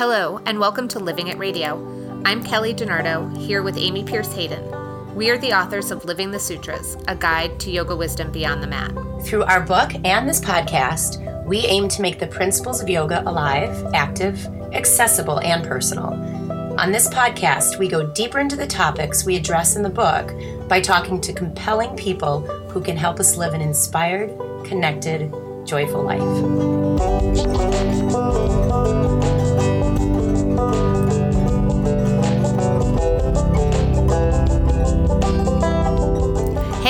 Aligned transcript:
Hello, 0.00 0.40
and 0.46 0.58
welcome 0.58 0.88
to 0.88 0.98
Living 0.98 1.28
It 1.28 1.36
Radio. 1.36 1.76
I'm 2.24 2.42
Kelly 2.42 2.72
DiNardo, 2.72 3.36
here 3.36 3.62
with 3.62 3.76
Amy 3.76 4.02
Pierce 4.02 4.32
Hayden. 4.32 4.64
We 5.14 5.28
are 5.28 5.36
the 5.36 5.52
authors 5.52 5.90
of 5.90 6.06
Living 6.06 6.30
the 6.30 6.40
Sutras, 6.40 6.96
a 7.06 7.14
guide 7.14 7.60
to 7.60 7.70
yoga 7.70 7.94
wisdom 7.94 8.32
beyond 8.32 8.62
the 8.62 8.66
mat. 8.66 8.94
Through 9.26 9.42
our 9.42 9.60
book 9.60 9.92
and 10.06 10.26
this 10.26 10.40
podcast, 10.40 11.44
we 11.44 11.66
aim 11.66 11.86
to 11.88 12.00
make 12.00 12.18
the 12.18 12.26
principles 12.26 12.80
of 12.80 12.88
yoga 12.88 13.20
alive, 13.28 13.92
active, 13.92 14.42
accessible, 14.72 15.38
and 15.40 15.62
personal. 15.64 16.14
On 16.80 16.92
this 16.92 17.10
podcast, 17.10 17.78
we 17.78 17.86
go 17.86 18.10
deeper 18.10 18.40
into 18.40 18.56
the 18.56 18.66
topics 18.66 19.26
we 19.26 19.36
address 19.36 19.76
in 19.76 19.82
the 19.82 19.90
book 19.90 20.32
by 20.66 20.80
talking 20.80 21.20
to 21.20 21.34
compelling 21.34 21.94
people 21.94 22.40
who 22.70 22.80
can 22.80 22.96
help 22.96 23.20
us 23.20 23.36
live 23.36 23.52
an 23.52 23.60
inspired, 23.60 24.30
connected, 24.64 25.30
joyful 25.66 26.02
life. 26.02 26.20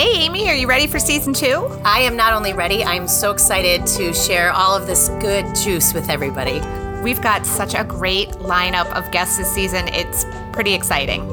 Hey, 0.01 0.25
Amy, 0.25 0.49
are 0.49 0.55
you 0.55 0.67
ready 0.67 0.87
for 0.87 0.99
season 0.99 1.35
two? 1.35 1.69
I 1.85 2.01
am 2.01 2.17
not 2.17 2.33
only 2.33 2.55
ready, 2.55 2.83
I'm 2.83 3.07
so 3.07 3.33
excited 3.33 3.87
to 3.99 4.15
share 4.15 4.51
all 4.51 4.75
of 4.75 4.87
this 4.87 5.11
good 5.21 5.55
juice 5.55 5.93
with 5.93 6.09
everybody. 6.09 6.63
We've 7.03 7.21
got 7.21 7.45
such 7.45 7.75
a 7.75 7.85
great 7.85 8.31
lineup 8.31 8.91
of 8.97 9.11
guests 9.11 9.37
this 9.37 9.53
season. 9.53 9.89
It's 9.89 10.25
pretty 10.53 10.73
exciting. 10.73 11.29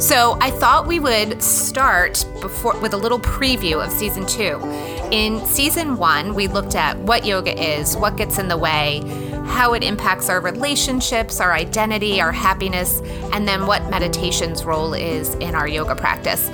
So, 0.00 0.38
I 0.40 0.52
thought 0.52 0.86
we 0.86 1.00
would 1.00 1.42
start 1.42 2.24
before 2.40 2.78
with 2.78 2.94
a 2.94 2.96
little 2.96 3.18
preview 3.18 3.84
of 3.84 3.90
season 3.90 4.24
2. 4.24 4.60
In 5.10 5.44
season 5.44 5.96
1, 5.96 6.32
we 6.36 6.46
looked 6.46 6.76
at 6.76 6.96
what 6.98 7.26
yoga 7.26 7.60
is, 7.60 7.96
what 7.96 8.16
gets 8.16 8.38
in 8.38 8.46
the 8.46 8.56
way, 8.56 9.00
how 9.46 9.74
it 9.74 9.82
impacts 9.82 10.28
our 10.28 10.40
relationships, 10.40 11.40
our 11.40 11.52
identity, 11.52 12.20
our 12.20 12.30
happiness, 12.30 13.00
and 13.32 13.48
then 13.48 13.66
what 13.66 13.90
meditation's 13.90 14.64
role 14.64 14.94
is 14.94 15.34
in 15.34 15.56
our 15.56 15.66
yoga 15.66 15.96
practice. 15.96 16.48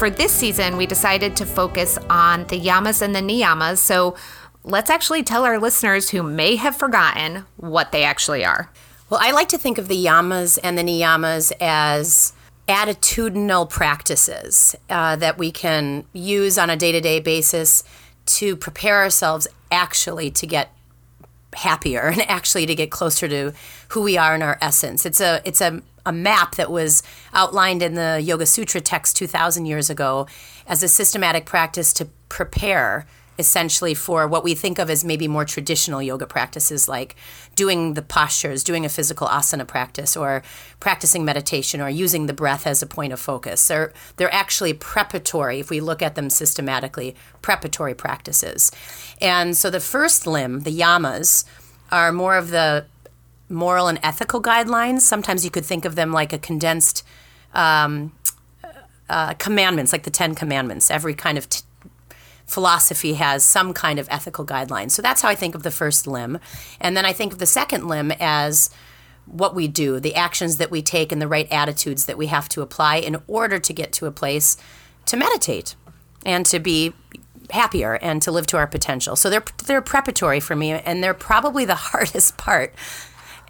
For 0.00 0.08
this 0.08 0.32
season, 0.32 0.78
we 0.78 0.86
decided 0.86 1.36
to 1.36 1.44
focus 1.44 1.98
on 2.08 2.46
the 2.46 2.58
yamas 2.58 3.02
and 3.02 3.14
the 3.14 3.20
niyamas. 3.20 3.76
So, 3.76 4.16
let's 4.64 4.88
actually 4.88 5.22
tell 5.22 5.44
our 5.44 5.58
listeners 5.58 6.08
who 6.08 6.22
may 6.22 6.56
have 6.56 6.74
forgotten 6.74 7.44
what 7.58 7.92
they 7.92 8.02
actually 8.04 8.42
are. 8.42 8.70
Well, 9.10 9.20
I 9.22 9.32
like 9.32 9.50
to 9.50 9.58
think 9.58 9.76
of 9.76 9.88
the 9.88 10.02
yamas 10.02 10.58
and 10.64 10.78
the 10.78 10.82
niyamas 10.82 11.52
as 11.60 12.32
attitudinal 12.66 13.68
practices 13.68 14.74
uh, 14.88 15.16
that 15.16 15.36
we 15.36 15.52
can 15.52 16.06
use 16.14 16.56
on 16.56 16.70
a 16.70 16.76
day 16.76 16.92
to 16.92 17.00
day 17.02 17.20
basis 17.20 17.84
to 18.24 18.56
prepare 18.56 19.02
ourselves 19.02 19.46
actually 19.70 20.30
to 20.30 20.46
get 20.46 20.72
happier 21.52 22.00
and 22.06 22.22
actually 22.22 22.64
to 22.64 22.74
get 22.74 22.90
closer 22.90 23.28
to 23.28 23.52
who 23.88 24.00
we 24.00 24.16
are 24.16 24.34
in 24.34 24.40
our 24.40 24.56
essence. 24.62 25.04
It's 25.04 25.20
a 25.20 25.42
it's 25.44 25.60
a, 25.60 25.82
a 26.06 26.12
map 26.12 26.56
that 26.56 26.70
was 26.70 27.02
outlined 27.32 27.82
in 27.82 27.94
the 27.94 28.20
Yoga 28.22 28.46
Sutra 28.46 28.80
text 28.80 29.16
2000 29.16 29.66
years 29.66 29.90
ago 29.90 30.26
as 30.66 30.82
a 30.82 30.88
systematic 30.88 31.46
practice 31.46 31.92
to 31.94 32.06
prepare 32.28 33.06
essentially 33.40 33.94
for 33.94 34.28
what 34.28 34.44
we 34.44 34.54
think 34.54 34.78
of 34.78 34.90
as 34.90 35.02
maybe 35.02 35.26
more 35.26 35.46
traditional 35.46 36.02
yoga 36.02 36.26
practices 36.26 36.88
like 36.88 37.16
doing 37.56 37.94
the 37.94 38.02
postures, 38.02 38.62
doing 38.62 38.84
a 38.84 38.88
physical 38.88 39.26
asana 39.26 39.66
practice, 39.66 40.16
or 40.16 40.42
practicing 40.78 41.24
meditation, 41.24 41.80
or 41.80 41.88
using 41.88 42.26
the 42.26 42.32
breath 42.34 42.66
as 42.66 42.82
a 42.82 42.86
point 42.86 43.12
of 43.12 43.18
focus. 43.18 43.66
They're, 43.66 43.92
they're 44.16 44.32
actually 44.32 44.74
preparatory, 44.74 45.58
if 45.58 45.70
we 45.70 45.80
look 45.80 46.02
at 46.02 46.14
them 46.14 46.30
systematically, 46.30 47.16
preparatory 47.42 47.94
practices. 47.94 48.70
And 49.20 49.56
so 49.56 49.70
the 49.70 49.80
first 49.80 50.26
limb, 50.26 50.60
the 50.60 50.78
yamas, 50.78 51.44
are 51.90 52.12
more 52.12 52.36
of 52.36 52.50
the 52.50 52.86
moral 53.50 53.88
and 53.88 53.98
ethical 54.02 54.40
guidelines. 54.40 55.00
Sometimes 55.00 55.44
you 55.44 55.50
could 55.50 55.64
think 55.64 55.84
of 55.84 55.94
them 55.94 56.12
like 56.12 56.32
a 56.32 56.38
condensed 56.38 57.04
um, 57.52 58.12
uh, 59.08 59.34
commandments, 59.34 59.92
like 59.92 60.04
the 60.04 60.10
Ten 60.10 60.34
Commandments. 60.34 60.90
Every 60.90 61.14
kind 61.14 61.36
of 61.36 61.48
t- 61.48 61.62
philosophy 62.46 63.14
has 63.14 63.44
some 63.44 63.72
kind 63.72 63.98
of 63.98 64.08
ethical 64.10 64.44
guidelines. 64.46 64.92
So 64.92 65.02
that's 65.02 65.22
how 65.22 65.28
I 65.28 65.34
think 65.34 65.54
of 65.54 65.62
the 65.62 65.70
first 65.70 66.06
limb. 66.06 66.38
And 66.80 66.96
then 66.96 67.04
I 67.04 67.12
think 67.12 67.32
of 67.32 67.38
the 67.38 67.46
second 67.46 67.86
limb 67.86 68.12
as 68.20 68.70
what 69.26 69.54
we 69.54 69.68
do, 69.68 70.00
the 70.00 70.14
actions 70.14 70.56
that 70.56 70.70
we 70.70 70.82
take, 70.82 71.12
and 71.12 71.22
the 71.22 71.28
right 71.28 71.50
attitudes 71.50 72.06
that 72.06 72.18
we 72.18 72.26
have 72.26 72.48
to 72.50 72.62
apply 72.62 72.96
in 72.96 73.16
order 73.26 73.58
to 73.58 73.72
get 73.72 73.92
to 73.92 74.06
a 74.06 74.10
place 74.10 74.56
to 75.06 75.16
meditate 75.16 75.76
and 76.24 76.44
to 76.46 76.58
be 76.58 76.92
happier 77.50 77.94
and 77.94 78.22
to 78.22 78.30
live 78.30 78.46
to 78.48 78.56
our 78.56 78.66
potential. 78.66 79.16
So 79.16 79.30
they're 79.30 79.44
they're 79.66 79.82
preparatory 79.82 80.40
for 80.40 80.56
me 80.56 80.72
and 80.72 81.02
they're 81.02 81.14
probably 81.14 81.64
the 81.64 81.74
hardest 81.90 82.36
part 82.36 82.74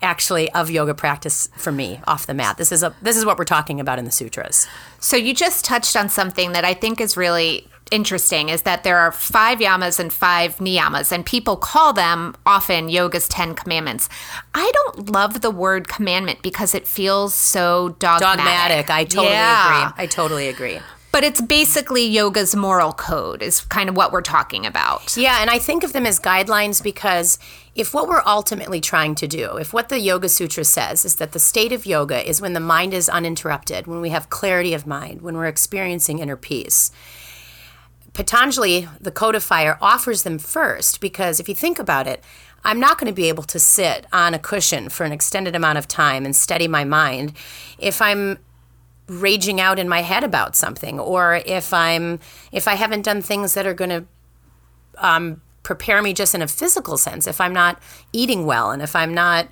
actually 0.02 0.50
of 0.52 0.70
yoga 0.70 0.94
practice 0.94 1.48
for 1.56 1.72
me 1.72 2.00
off 2.06 2.26
the 2.26 2.34
mat. 2.34 2.56
This 2.56 2.72
is 2.72 2.82
a 2.82 2.94
this 3.02 3.16
is 3.16 3.24
what 3.24 3.38
we're 3.38 3.44
talking 3.44 3.80
about 3.80 3.98
in 3.98 4.04
the 4.04 4.10
sutras. 4.10 4.66
So 4.98 5.16
you 5.16 5.34
just 5.34 5.64
touched 5.64 5.96
on 5.96 6.08
something 6.08 6.52
that 6.52 6.64
I 6.64 6.74
think 6.74 7.00
is 7.00 7.16
really 7.16 7.66
interesting 7.90 8.50
is 8.50 8.62
that 8.62 8.84
there 8.84 8.98
are 8.98 9.10
five 9.10 9.58
yamas 9.58 9.98
and 9.98 10.12
five 10.12 10.56
niyamas, 10.58 11.10
and 11.10 11.26
people 11.26 11.56
call 11.56 11.92
them 11.92 12.36
often 12.46 12.88
yoga's 12.88 13.26
10 13.28 13.56
commandments. 13.56 14.08
I 14.54 14.70
don't 14.74 15.10
love 15.10 15.40
the 15.40 15.50
word 15.50 15.88
commandment 15.88 16.40
because 16.42 16.72
it 16.74 16.86
feels 16.86 17.34
so 17.34 17.90
dogmatic. 17.98 18.36
Dogmatic. 18.38 18.90
I 18.90 19.04
totally 19.04 19.26
Yeah. 19.32 19.90
agree. 19.90 20.04
I 20.04 20.06
totally 20.06 20.48
agree. 20.48 20.78
But 21.12 21.24
it's 21.24 21.40
basically 21.40 22.06
yoga's 22.06 22.54
moral 22.54 22.92
code, 22.92 23.42
is 23.42 23.62
kind 23.62 23.88
of 23.88 23.96
what 23.96 24.12
we're 24.12 24.22
talking 24.22 24.64
about. 24.64 25.16
Yeah, 25.16 25.38
and 25.40 25.50
I 25.50 25.58
think 25.58 25.82
of 25.82 25.92
them 25.92 26.06
as 26.06 26.20
guidelines 26.20 26.82
because 26.82 27.38
if 27.74 27.92
what 27.92 28.08
we're 28.08 28.22
ultimately 28.24 28.80
trying 28.80 29.16
to 29.16 29.26
do, 29.26 29.56
if 29.56 29.72
what 29.72 29.88
the 29.88 29.98
Yoga 29.98 30.28
Sutra 30.28 30.64
says 30.64 31.04
is 31.04 31.16
that 31.16 31.32
the 31.32 31.38
state 31.40 31.72
of 31.72 31.84
yoga 31.84 32.28
is 32.28 32.40
when 32.40 32.52
the 32.52 32.60
mind 32.60 32.94
is 32.94 33.08
uninterrupted, 33.08 33.86
when 33.86 34.00
we 34.00 34.10
have 34.10 34.30
clarity 34.30 34.72
of 34.72 34.86
mind, 34.86 35.22
when 35.22 35.36
we're 35.36 35.46
experiencing 35.46 36.20
inner 36.20 36.36
peace, 36.36 36.92
Patanjali, 38.12 38.88
the 39.00 39.12
codifier, 39.12 39.78
offers 39.80 40.22
them 40.24 40.38
first 40.38 41.00
because 41.00 41.40
if 41.40 41.48
you 41.48 41.54
think 41.54 41.78
about 41.78 42.06
it, 42.06 42.22
I'm 42.64 42.80
not 42.80 42.98
going 42.98 43.06
to 43.06 43.14
be 43.14 43.28
able 43.28 43.44
to 43.44 43.58
sit 43.58 44.06
on 44.12 44.34
a 44.34 44.38
cushion 44.38 44.88
for 44.88 45.04
an 45.04 45.12
extended 45.12 45.54
amount 45.54 45.78
of 45.78 45.88
time 45.88 46.24
and 46.24 46.36
steady 46.36 46.68
my 46.68 46.84
mind 46.84 47.32
if 47.78 48.02
I'm 48.02 48.38
raging 49.10 49.60
out 49.60 49.78
in 49.78 49.88
my 49.88 50.02
head 50.02 50.22
about 50.22 50.54
something 50.54 51.00
or 51.00 51.42
if 51.44 51.74
I'm 51.74 52.20
if 52.52 52.68
I 52.68 52.74
haven't 52.74 53.02
done 53.02 53.22
things 53.22 53.54
that 53.54 53.66
are 53.66 53.74
going 53.74 53.90
to 53.90 54.04
um, 54.98 55.40
prepare 55.64 56.00
me 56.00 56.12
just 56.12 56.34
in 56.34 56.42
a 56.42 56.48
physical 56.48 56.96
sense, 56.96 57.26
if 57.26 57.40
I'm 57.40 57.52
not 57.52 57.82
eating 58.12 58.46
well 58.46 58.70
and 58.70 58.80
if 58.80 58.94
I'm 58.94 59.12
not 59.12 59.48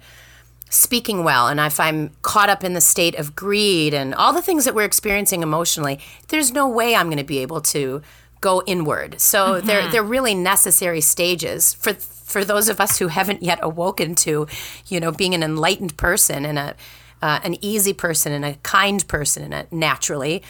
speaking 0.70 1.24
well 1.24 1.48
and 1.48 1.58
if 1.58 1.80
I'm 1.80 2.10
caught 2.22 2.48
up 2.48 2.62
in 2.62 2.74
the 2.74 2.80
state 2.80 3.16
of 3.16 3.34
greed 3.34 3.94
and 3.94 4.14
all 4.14 4.32
the 4.32 4.42
things 4.42 4.64
that 4.64 4.74
we're 4.74 4.84
experiencing 4.84 5.42
emotionally, 5.42 5.98
there's 6.28 6.52
no 6.52 6.68
way 6.68 6.94
I'm 6.94 7.06
going 7.06 7.18
to 7.18 7.24
be 7.24 7.38
able 7.38 7.60
to 7.62 8.02
go 8.40 8.62
inward. 8.66 9.20
So 9.20 9.60
they're 9.60 9.90
they're 9.90 10.04
really 10.04 10.34
necessary 10.34 11.00
stages 11.00 11.74
for 11.74 11.94
for 11.94 12.44
those 12.44 12.68
of 12.68 12.80
us 12.80 12.98
who 12.98 13.08
haven't 13.08 13.42
yet 13.42 13.58
awoken 13.62 14.14
to, 14.14 14.46
you 14.86 15.00
know, 15.00 15.10
being 15.10 15.34
an 15.34 15.42
enlightened 15.42 15.96
person 15.96 16.44
and 16.44 16.58
a 16.58 16.76
uh, 17.22 17.40
an 17.42 17.56
easy 17.64 17.92
person 17.92 18.32
and 18.32 18.44
a 18.44 18.54
kind 18.62 19.06
person 19.08 19.42
and 19.42 19.54
a 19.54 19.74
naturally 19.74 20.42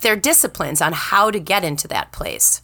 they're, 0.00 0.16
disciplines 0.16 0.80
on 0.80 0.92
how 0.92 1.30
to 1.30 1.38
get 1.38 1.64
into 1.64 1.88
that 1.88 2.12
place. 2.12 2.62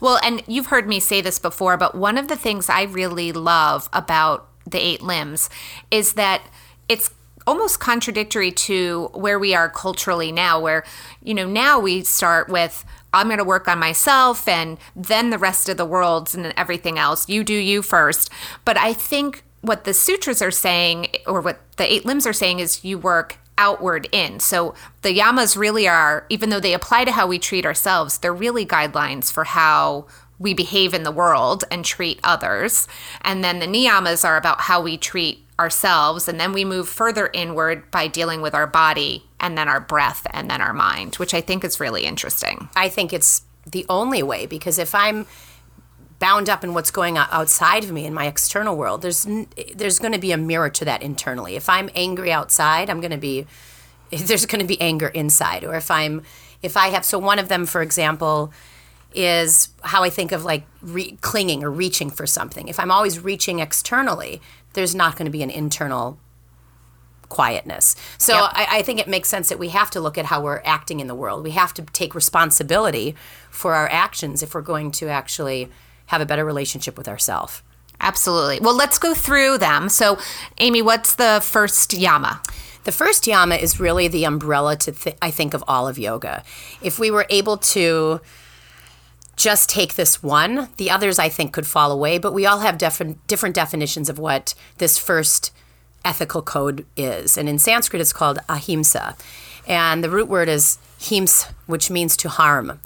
Well, 0.00 0.18
and 0.22 0.42
you've 0.46 0.66
heard 0.66 0.86
me 0.86 1.00
say 1.00 1.20
this 1.20 1.38
before, 1.38 1.76
but 1.76 1.94
one 1.94 2.16
of 2.16 2.28
the 2.28 2.36
things 2.36 2.68
I 2.68 2.82
really 2.82 3.32
love 3.32 3.88
about 3.92 4.48
the 4.66 4.78
eight 4.78 5.02
limbs 5.02 5.50
is 5.90 6.14
that 6.14 6.42
it's 6.88 7.10
almost 7.46 7.80
contradictory 7.80 8.50
to 8.50 9.10
where 9.12 9.38
we 9.38 9.54
are 9.54 9.68
culturally 9.68 10.32
now, 10.32 10.60
where, 10.60 10.84
you 11.22 11.34
know, 11.34 11.46
now 11.46 11.78
we 11.78 12.02
start 12.02 12.48
with, 12.48 12.84
I'm 13.12 13.26
going 13.26 13.38
to 13.38 13.44
work 13.44 13.68
on 13.68 13.78
myself 13.78 14.48
and 14.48 14.78
then 14.96 15.30
the 15.30 15.38
rest 15.38 15.68
of 15.68 15.76
the 15.76 15.84
world 15.84 16.34
and 16.34 16.54
everything 16.56 16.98
else. 16.98 17.28
You 17.28 17.44
do 17.44 17.54
you 17.54 17.82
first. 17.82 18.30
But 18.64 18.78
I 18.78 18.92
think 18.92 19.44
what 19.64 19.84
the 19.84 19.94
sutras 19.94 20.42
are 20.42 20.50
saying, 20.50 21.08
or 21.26 21.40
what 21.40 21.60
the 21.76 21.92
eight 21.92 22.04
limbs 22.04 22.26
are 22.26 22.32
saying, 22.32 22.60
is 22.60 22.84
you 22.84 22.98
work 22.98 23.38
outward 23.56 24.08
in. 24.12 24.40
So 24.40 24.74
the 25.02 25.16
yamas 25.16 25.56
really 25.56 25.88
are, 25.88 26.26
even 26.28 26.50
though 26.50 26.60
they 26.60 26.74
apply 26.74 27.04
to 27.04 27.12
how 27.12 27.26
we 27.26 27.38
treat 27.38 27.64
ourselves, 27.64 28.18
they're 28.18 28.34
really 28.34 28.66
guidelines 28.66 29.32
for 29.32 29.44
how 29.44 30.06
we 30.38 30.52
behave 30.52 30.92
in 30.92 31.04
the 31.04 31.12
world 31.12 31.64
and 31.70 31.84
treat 31.84 32.18
others. 32.24 32.88
And 33.22 33.44
then 33.44 33.60
the 33.60 33.66
niyamas 33.66 34.24
are 34.24 34.36
about 34.36 34.62
how 34.62 34.82
we 34.82 34.98
treat 34.98 35.46
ourselves. 35.58 36.28
And 36.28 36.40
then 36.40 36.52
we 36.52 36.64
move 36.64 36.88
further 36.88 37.30
inward 37.32 37.90
by 37.90 38.08
dealing 38.08 38.42
with 38.42 38.54
our 38.54 38.66
body 38.66 39.24
and 39.38 39.56
then 39.56 39.68
our 39.68 39.80
breath 39.80 40.26
and 40.32 40.50
then 40.50 40.60
our 40.60 40.72
mind, 40.72 41.14
which 41.16 41.32
I 41.32 41.40
think 41.40 41.64
is 41.64 41.78
really 41.78 42.04
interesting. 42.04 42.68
I 42.74 42.88
think 42.88 43.12
it's 43.12 43.42
the 43.64 43.86
only 43.88 44.22
way 44.22 44.46
because 44.46 44.78
if 44.78 44.94
I'm 44.94 45.26
bound 46.24 46.48
up 46.48 46.64
in 46.64 46.72
what's 46.72 46.90
going 46.90 47.18
on 47.18 47.28
outside 47.30 47.84
of 47.84 47.92
me 47.92 48.06
in 48.06 48.14
my 48.14 48.24
external 48.26 48.78
world, 48.78 49.02
there's 49.02 49.26
there's 49.74 49.98
going 49.98 50.12
to 50.12 50.18
be 50.18 50.32
a 50.32 50.38
mirror 50.38 50.70
to 50.70 50.82
that 50.82 51.02
internally. 51.02 51.54
If 51.54 51.68
I'm 51.68 51.90
angry 51.94 52.32
outside, 52.32 52.88
I'm 52.88 53.02
going 53.02 53.10
to 53.10 53.18
be 53.18 53.46
there's 54.10 54.46
going 54.46 54.62
to 54.62 54.66
be 54.66 54.80
anger 54.80 55.08
inside. 55.08 55.64
Or 55.64 55.74
if 55.74 55.90
I'm 55.90 56.22
if 56.62 56.78
I 56.78 56.88
have 56.88 57.04
so 57.04 57.18
one 57.18 57.38
of 57.38 57.48
them, 57.48 57.66
for 57.66 57.82
example, 57.82 58.54
is 59.12 59.68
how 59.82 60.02
I 60.02 60.08
think 60.08 60.32
of 60.32 60.46
like 60.46 60.64
re- 60.80 61.18
clinging 61.20 61.62
or 61.62 61.70
reaching 61.70 62.08
for 62.08 62.26
something. 62.26 62.68
If 62.68 62.80
I'm 62.80 62.90
always 62.90 63.20
reaching 63.20 63.58
externally, 63.58 64.40
there's 64.72 64.94
not 64.94 65.16
going 65.16 65.26
to 65.26 65.30
be 65.38 65.42
an 65.42 65.50
internal 65.50 66.18
quietness. 67.28 67.96
So 68.16 68.32
Yep. 68.32 68.50
I, 68.54 68.66
I 68.78 68.82
think 68.82 68.98
it 68.98 69.08
makes 69.08 69.28
sense 69.28 69.50
that 69.50 69.58
we 69.58 69.68
have 69.68 69.90
to 69.90 70.00
look 70.00 70.16
at 70.16 70.24
how 70.24 70.40
we're 70.40 70.62
acting 70.64 71.00
in 71.00 71.06
the 71.06 71.14
world. 71.14 71.44
We 71.44 71.50
have 71.50 71.74
to 71.74 71.82
take 71.82 72.14
responsibility 72.14 73.14
for 73.50 73.74
our 73.74 73.88
actions 73.90 74.42
if 74.42 74.54
we're 74.54 74.62
going 74.62 74.90
to 74.92 75.08
actually 75.08 75.68
have 76.06 76.20
a 76.20 76.26
better 76.26 76.44
relationship 76.44 76.96
with 76.96 77.08
ourselves. 77.08 77.62
Absolutely. 78.00 78.60
Well, 78.60 78.76
let's 78.76 78.98
go 78.98 79.14
through 79.14 79.58
them. 79.58 79.88
So, 79.88 80.18
Amy, 80.58 80.82
what's 80.82 81.14
the 81.14 81.40
first 81.42 81.94
yama? 81.94 82.42
The 82.84 82.92
first 82.92 83.26
yama 83.26 83.54
is 83.54 83.80
really 83.80 84.08
the 84.08 84.24
umbrella 84.24 84.76
to 84.76 84.92
th- 84.92 85.16
I 85.22 85.30
think 85.30 85.54
of 85.54 85.64
all 85.66 85.88
of 85.88 85.98
yoga. 85.98 86.44
If 86.82 86.98
we 86.98 87.10
were 87.10 87.26
able 87.30 87.56
to 87.56 88.20
just 89.36 89.70
take 89.70 89.94
this 89.94 90.22
one, 90.22 90.68
the 90.76 90.90
others 90.90 91.18
I 91.18 91.28
think 91.28 91.52
could 91.52 91.66
fall 91.66 91.90
away, 91.90 92.18
but 92.18 92.32
we 92.34 92.46
all 92.46 92.60
have 92.60 92.78
defi- 92.78 93.16
different 93.26 93.54
definitions 93.54 94.08
of 94.08 94.18
what 94.18 94.54
this 94.78 94.98
first 94.98 95.50
ethical 96.04 96.42
code 96.42 96.84
is. 96.96 97.38
And 97.38 97.48
in 97.48 97.58
Sanskrit 97.58 98.02
it's 98.02 98.12
called 98.12 98.38
ahimsa. 98.48 99.16
And 99.66 100.04
the 100.04 100.10
root 100.10 100.28
word 100.28 100.48
is 100.48 100.78
hims, 101.00 101.46
which 101.66 101.90
means 101.90 102.16
to 102.18 102.28
harm. 102.28 102.80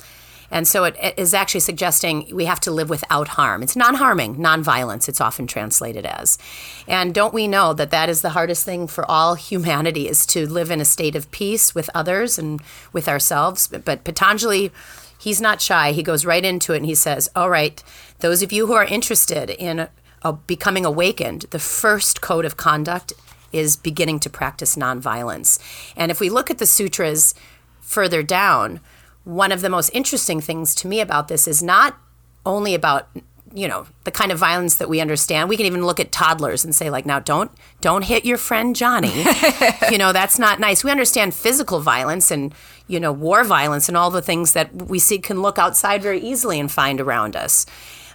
And 0.50 0.66
so 0.66 0.84
it, 0.84 0.96
it 1.00 1.18
is 1.18 1.34
actually 1.34 1.60
suggesting 1.60 2.26
we 2.34 2.46
have 2.46 2.60
to 2.60 2.70
live 2.70 2.88
without 2.88 3.28
harm. 3.28 3.62
It's 3.62 3.76
non 3.76 3.94
harming, 3.94 4.40
non 4.40 4.62
violence, 4.62 5.08
it's 5.08 5.20
often 5.20 5.46
translated 5.46 6.06
as. 6.06 6.38
And 6.86 7.14
don't 7.14 7.34
we 7.34 7.46
know 7.48 7.72
that 7.74 7.90
that 7.90 8.08
is 8.08 8.22
the 8.22 8.30
hardest 8.30 8.64
thing 8.64 8.86
for 8.86 9.08
all 9.10 9.34
humanity 9.34 10.08
is 10.08 10.24
to 10.26 10.46
live 10.46 10.70
in 10.70 10.80
a 10.80 10.86
state 10.86 11.14
of 11.16 11.30
peace 11.30 11.74
with 11.74 11.90
others 11.94 12.38
and 12.38 12.62
with 12.92 13.08
ourselves? 13.08 13.68
But, 13.68 14.04
Patanjali, 14.04 14.72
he's 15.18 15.40
not 15.40 15.60
shy. 15.60 15.92
He 15.92 16.02
goes 16.02 16.24
right 16.24 16.44
into 16.44 16.72
it 16.72 16.78
and 16.78 16.86
he 16.86 16.94
says, 16.94 17.28
All 17.36 17.50
right, 17.50 17.82
those 18.20 18.42
of 18.42 18.52
you 18.52 18.66
who 18.66 18.74
are 18.74 18.84
interested 18.84 19.50
in 19.50 19.88
uh, 20.22 20.32
becoming 20.32 20.84
awakened, 20.84 21.46
the 21.50 21.58
first 21.58 22.20
code 22.20 22.44
of 22.44 22.56
conduct 22.56 23.12
is 23.52 23.76
beginning 23.76 24.20
to 24.20 24.30
practice 24.30 24.76
nonviolence. 24.76 25.58
And 25.96 26.10
if 26.10 26.20
we 26.20 26.30
look 26.30 26.50
at 26.50 26.58
the 26.58 26.66
sutras 26.66 27.34
further 27.80 28.22
down, 28.22 28.80
one 29.28 29.52
of 29.52 29.60
the 29.60 29.68
most 29.68 29.90
interesting 29.92 30.40
things 30.40 30.74
to 30.74 30.88
me 30.88 31.00
about 31.00 31.28
this 31.28 31.46
is 31.46 31.62
not 31.62 31.98
only 32.46 32.74
about 32.74 33.08
you 33.54 33.68
know 33.68 33.86
the 34.04 34.10
kind 34.10 34.32
of 34.32 34.38
violence 34.38 34.76
that 34.76 34.88
we 34.88 35.00
understand. 35.00 35.50
We 35.50 35.56
can 35.56 35.66
even 35.66 35.84
look 35.84 36.00
at 36.00 36.10
toddlers 36.12 36.64
and 36.64 36.74
say 36.74 36.88
like 36.88 37.04
now 37.04 37.18
don't 37.18 37.50
don't 37.82 38.04
hit 38.04 38.24
your 38.24 38.38
friend 38.38 38.74
johnny. 38.74 39.24
You 39.90 39.98
know 39.98 40.12
that's 40.12 40.38
not 40.38 40.60
nice. 40.60 40.82
We 40.82 40.90
understand 40.90 41.34
physical 41.34 41.80
violence 41.80 42.30
and 42.30 42.54
you 42.86 42.98
know 42.98 43.12
war 43.12 43.44
violence 43.44 43.88
and 43.88 43.96
all 43.98 44.10
the 44.10 44.22
things 44.22 44.52
that 44.54 44.74
we 44.74 44.98
see 44.98 45.18
can 45.18 45.42
look 45.42 45.58
outside 45.58 46.02
very 46.02 46.20
easily 46.20 46.58
and 46.58 46.70
find 46.70 47.00
around 47.00 47.36
us. 47.36 47.66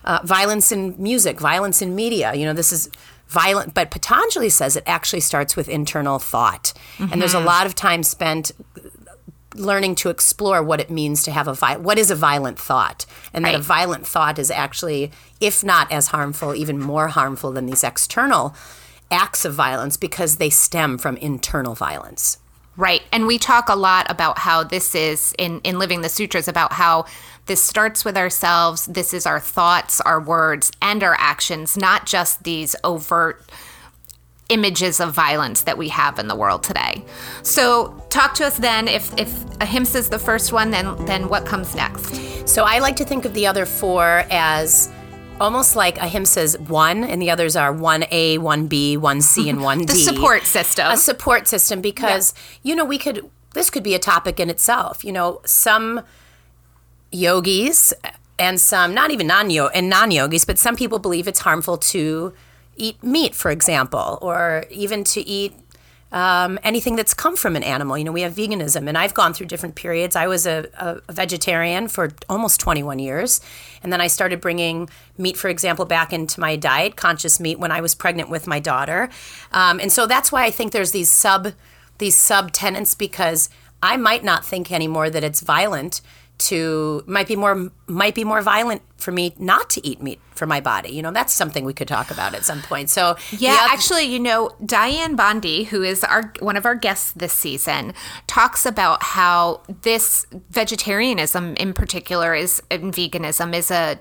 Uh, 0.04 0.20
violence 0.24 0.72
in 0.72 0.96
music 1.02 1.40
violence 1.40 1.82
in 1.82 1.96
media 1.96 2.34
you 2.34 2.44
know 2.44 2.54
this 2.54 2.74
is 2.74 2.90
violent 3.30 3.74
but 3.74 3.90
patanjali 3.90 4.50
says 4.50 4.76
it 4.76 4.84
actually 4.86 5.22
starts 5.22 5.56
with 5.56 5.70
internal 5.70 6.18
thought. 6.18 6.74
And 7.00 7.22
there's 7.22 7.34
a 7.36 7.40
lot 7.40 7.66
of 7.66 7.76
time 7.76 8.04
spent 8.04 8.52
learning 9.56 9.96
to 9.96 10.10
explore 10.10 10.64
what 10.64 10.80
it 10.80 10.90
means 10.90 11.24
to 11.24 11.32
have 11.32 11.48
a 11.48 11.54
vi- 11.54 11.78
what 11.78 12.00
is 12.00 12.10
a 12.12 12.16
violent 12.16 12.60
thought 12.60 13.06
and 13.34 13.46
that 13.46 13.56
a 13.56 13.60
violent 13.60 14.06
thought 14.06 14.40
is 14.40 14.50
actually 14.50 15.12
if 15.40 15.64
not 15.64 15.92
as 15.92 16.08
harmful 16.08 16.56
even 16.56 16.80
more 16.80 17.10
harmful 17.10 17.52
than 17.52 17.66
these 17.66 17.84
external 17.84 18.56
acts 19.12 19.46
of 19.46 19.54
violence 19.54 19.98
because 19.98 20.38
they 20.38 20.50
stem 20.50 20.98
from 20.98 21.18
internal 21.18 21.76
violence 21.76 22.38
Right. 22.76 23.04
And 23.12 23.28
we 23.28 23.38
talk 23.38 23.70
a 23.70 23.76
lot 23.76 24.10
about 24.10 24.40
how 24.40 24.64
this 24.64 24.96
is 24.96 25.34
in, 25.38 25.60
in 25.62 25.78
Living 25.78 26.02
the 26.02 26.10
Sutras 26.10 26.48
about 26.48 26.74
how 26.74 27.06
this 27.46 27.64
starts 27.64 28.04
with 28.04 28.18
ourselves. 28.18 28.88
This 28.88 29.14
is 29.14 29.28
our 29.28 29.40
thoughts, 29.40 30.02
our 30.02 30.20
words, 30.20 30.72
and 30.82 31.04
our 31.04 31.16
actions, 31.20 31.78
not 31.78 32.08
just 32.08 32.44
these 32.44 32.76
overt 32.84 33.48
images 34.50 35.00
of 35.00 35.14
violence 35.14 35.64
that 35.64 35.78
we 35.78 35.90
have 35.90 36.20
in 36.20 36.28
the 36.28 36.36
world 36.36 36.64
today. 36.64 37.04
So 37.42 37.96
talk 38.10 38.34
to 38.36 38.46
us 38.46 38.58
then 38.58 38.88
if 38.88 39.14
if 39.18 39.32
ahimsa 39.62 39.98
is 39.98 40.10
the 40.10 40.20
first 40.20 40.52
one, 40.52 40.72
then 40.72 41.06
then 41.06 41.30
what 41.30 41.46
comes 41.46 41.76
next? 41.76 42.34
so 42.46 42.64
i 42.66 42.80
like 42.80 42.96
to 42.98 43.06
think 43.06 43.26
of 43.26 43.34
the 43.34 43.48
other 43.48 43.66
four 43.66 44.26
as 44.30 44.92
almost 45.40 45.76
like 45.76 45.98
ahimsa's 46.02 46.58
one 46.60 47.04
and 47.04 47.22
the 47.22 47.30
others 47.30 47.56
are 47.56 47.74
1a 47.74 48.38
1b 48.38 48.98
1c 48.98 49.50
and 49.50 49.60
1d 49.60 49.88
The 49.88 49.96
support 49.96 50.44
system. 50.44 50.92
a 50.92 50.98
support 50.98 51.48
system 51.48 51.82
because 51.82 52.34
you 52.62 52.76
know 52.76 52.86
we 52.86 52.98
could 52.98 53.30
this 53.54 53.70
could 53.70 53.84
be 53.84 53.96
a 53.96 54.00
topic 54.00 54.40
in 54.40 54.50
itself 54.50 55.04
you 55.04 55.12
know 55.12 55.42
some 55.46 56.02
yogis 57.12 57.94
and 58.38 58.60
some 58.60 58.94
not 58.94 59.12
even 59.12 59.28
non 59.28 59.50
and 59.52 59.90
non 59.90 60.12
yogis 60.12 60.46
but 60.46 60.60
some 60.60 60.76
people 60.76 61.00
believe 61.00 61.28
it's 61.28 61.40
harmful 61.40 61.78
to 61.78 62.34
eat 62.76 63.02
meat 63.04 63.36
for 63.36 63.52
example 63.52 64.18
or 64.22 64.66
even 64.70 65.04
to 65.04 65.22
eat 65.22 65.54
um, 66.14 66.60
anything 66.64 66.96
that's 66.96 67.14
come 67.14 67.36
from 67.36 67.56
an 67.56 67.64
animal. 67.64 67.98
You 67.98 68.04
know, 68.04 68.12
we 68.12 68.22
have 68.22 68.34
veganism, 68.34 68.88
and 68.88 68.98
I've 68.98 69.16
gone 69.16 69.34
through 69.34 69.48
different 69.48 69.74
periods. 69.74 70.16
I 70.16 70.28
was 70.28 70.46
a, 70.46 70.68
a, 70.78 71.02
a 71.10 71.14
vegetarian 71.14 71.88
for 71.88 72.12
almost 72.30 72.60
21 72.60 73.00
years, 73.00 73.42
and 73.82 73.92
then 73.92 74.00
I 74.00 74.08
started 74.08 74.40
bringing 74.40 74.90
meat, 75.18 75.38
for 75.38 75.50
example, 75.50 75.86
back 75.86 76.14
into 76.14 76.40
my 76.40 76.56
diet, 76.56 76.96
conscious 76.96 77.40
meat, 77.40 77.58
when 77.58 77.72
I 77.72 77.82
was 77.82 77.96
pregnant 77.96 78.30
with 78.30 78.46
my 78.46 78.60
daughter. 78.60 79.10
Um, 79.52 79.80
and 79.80 79.92
so 79.92 80.06
that's 80.06 80.32
why 80.32 80.46
I 80.46 80.52
think 80.52 80.72
there's 80.72 80.92
these 80.92 81.10
sub 81.10 81.54
these 82.00 82.16
sub 82.16 82.52
tenets 82.52 82.96
because 82.96 83.50
I 83.82 83.98
might 83.98 84.24
not 84.24 84.46
think 84.46 84.72
anymore 84.72 85.10
that 85.10 85.24
it's 85.24 85.42
violent 85.42 86.02
to 86.50 87.04
might 87.08 87.28
be 87.28 87.36
more 87.36 87.72
might 87.88 88.16
be 88.16 88.24
more 88.24 88.42
violent 88.42 88.82
for 88.98 89.12
me 89.12 89.34
not 89.38 89.70
to 89.72 89.86
eat 89.86 90.02
meat 90.02 90.20
for 90.32 90.46
my 90.46 90.60
body. 90.62 90.90
You 90.90 91.02
know, 91.02 91.12
that's 91.12 91.34
something 91.34 91.66
we 91.66 91.74
could 91.74 91.88
talk 91.88 92.10
about 92.12 92.34
at 92.34 92.46
some 92.46 92.62
point. 92.62 92.90
So 92.90 93.16
Yeah, 93.32 93.56
the 93.56 93.64
oth- 93.64 93.72
actually, 93.72 94.04
you 94.04 94.20
know, 94.20 94.56
Dianne 94.64 95.16
Bondy, 95.16 95.66
who 95.66 95.84
is 95.84 96.04
our 96.04 96.34
one 96.40 96.58
of 96.58 96.66
our 96.66 96.76
guests 96.76 97.12
this 97.14 97.34
season, 97.34 97.94
talks 98.28 98.66
about 98.66 99.04
how 99.04 99.62
this 99.82 100.26
vegetarianism 100.50 101.56
in 101.56 101.74
particular 101.74 102.34
is 102.34 102.62
and 102.72 102.94
veganism 102.94 103.54
is 103.54 103.72
a 103.72 104.00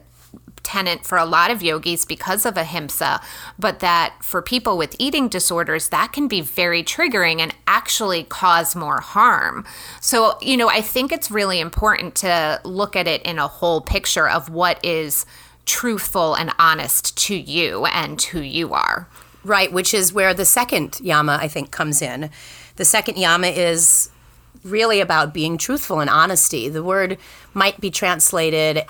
tenet 0.62 1.04
for 1.04 1.18
a 1.18 1.24
lot 1.24 1.50
of 1.50 1.62
yogis 1.62 2.04
because 2.04 2.46
of 2.46 2.56
ahimsa, 2.56 3.20
but 3.58 3.80
that 3.80 4.14
for 4.22 4.42
people 4.42 4.76
with 4.76 4.96
eating 4.98 5.28
disorders, 5.28 5.88
that 5.88 6.12
can 6.12 6.28
be 6.28 6.40
very 6.40 6.82
triggering 6.82 7.40
and 7.40 7.54
actually 7.66 8.24
cause 8.24 8.74
more 8.76 9.00
harm. 9.00 9.64
So, 10.00 10.38
you 10.40 10.56
know, 10.56 10.68
I 10.68 10.80
think 10.80 11.12
it's 11.12 11.30
really 11.30 11.60
important 11.60 12.14
to 12.16 12.60
look 12.64 12.96
at 12.96 13.06
it 13.06 13.22
in 13.22 13.38
a 13.38 13.48
whole 13.48 13.80
picture 13.80 14.28
of 14.28 14.48
what 14.48 14.84
is 14.84 15.26
truthful 15.64 16.34
and 16.34 16.52
honest 16.58 17.16
to 17.16 17.34
you 17.34 17.86
and 17.86 18.20
who 18.20 18.40
you 18.40 18.72
are. 18.74 19.08
Right, 19.44 19.72
which 19.72 19.92
is 19.92 20.12
where 20.12 20.34
the 20.34 20.44
second 20.44 21.00
yama, 21.00 21.36
I 21.40 21.48
think, 21.48 21.72
comes 21.72 22.00
in. 22.00 22.31
The 22.76 22.84
second 22.84 23.19
yama 23.19 23.48
is 23.48 24.08
really 24.62 25.00
about 25.00 25.34
being 25.34 25.58
truthful 25.58 26.00
and 26.00 26.08
honesty. 26.08 26.69
The 26.69 26.82
word 26.82 27.19
might 27.52 27.81
be 27.81 27.90
translated 27.90 28.84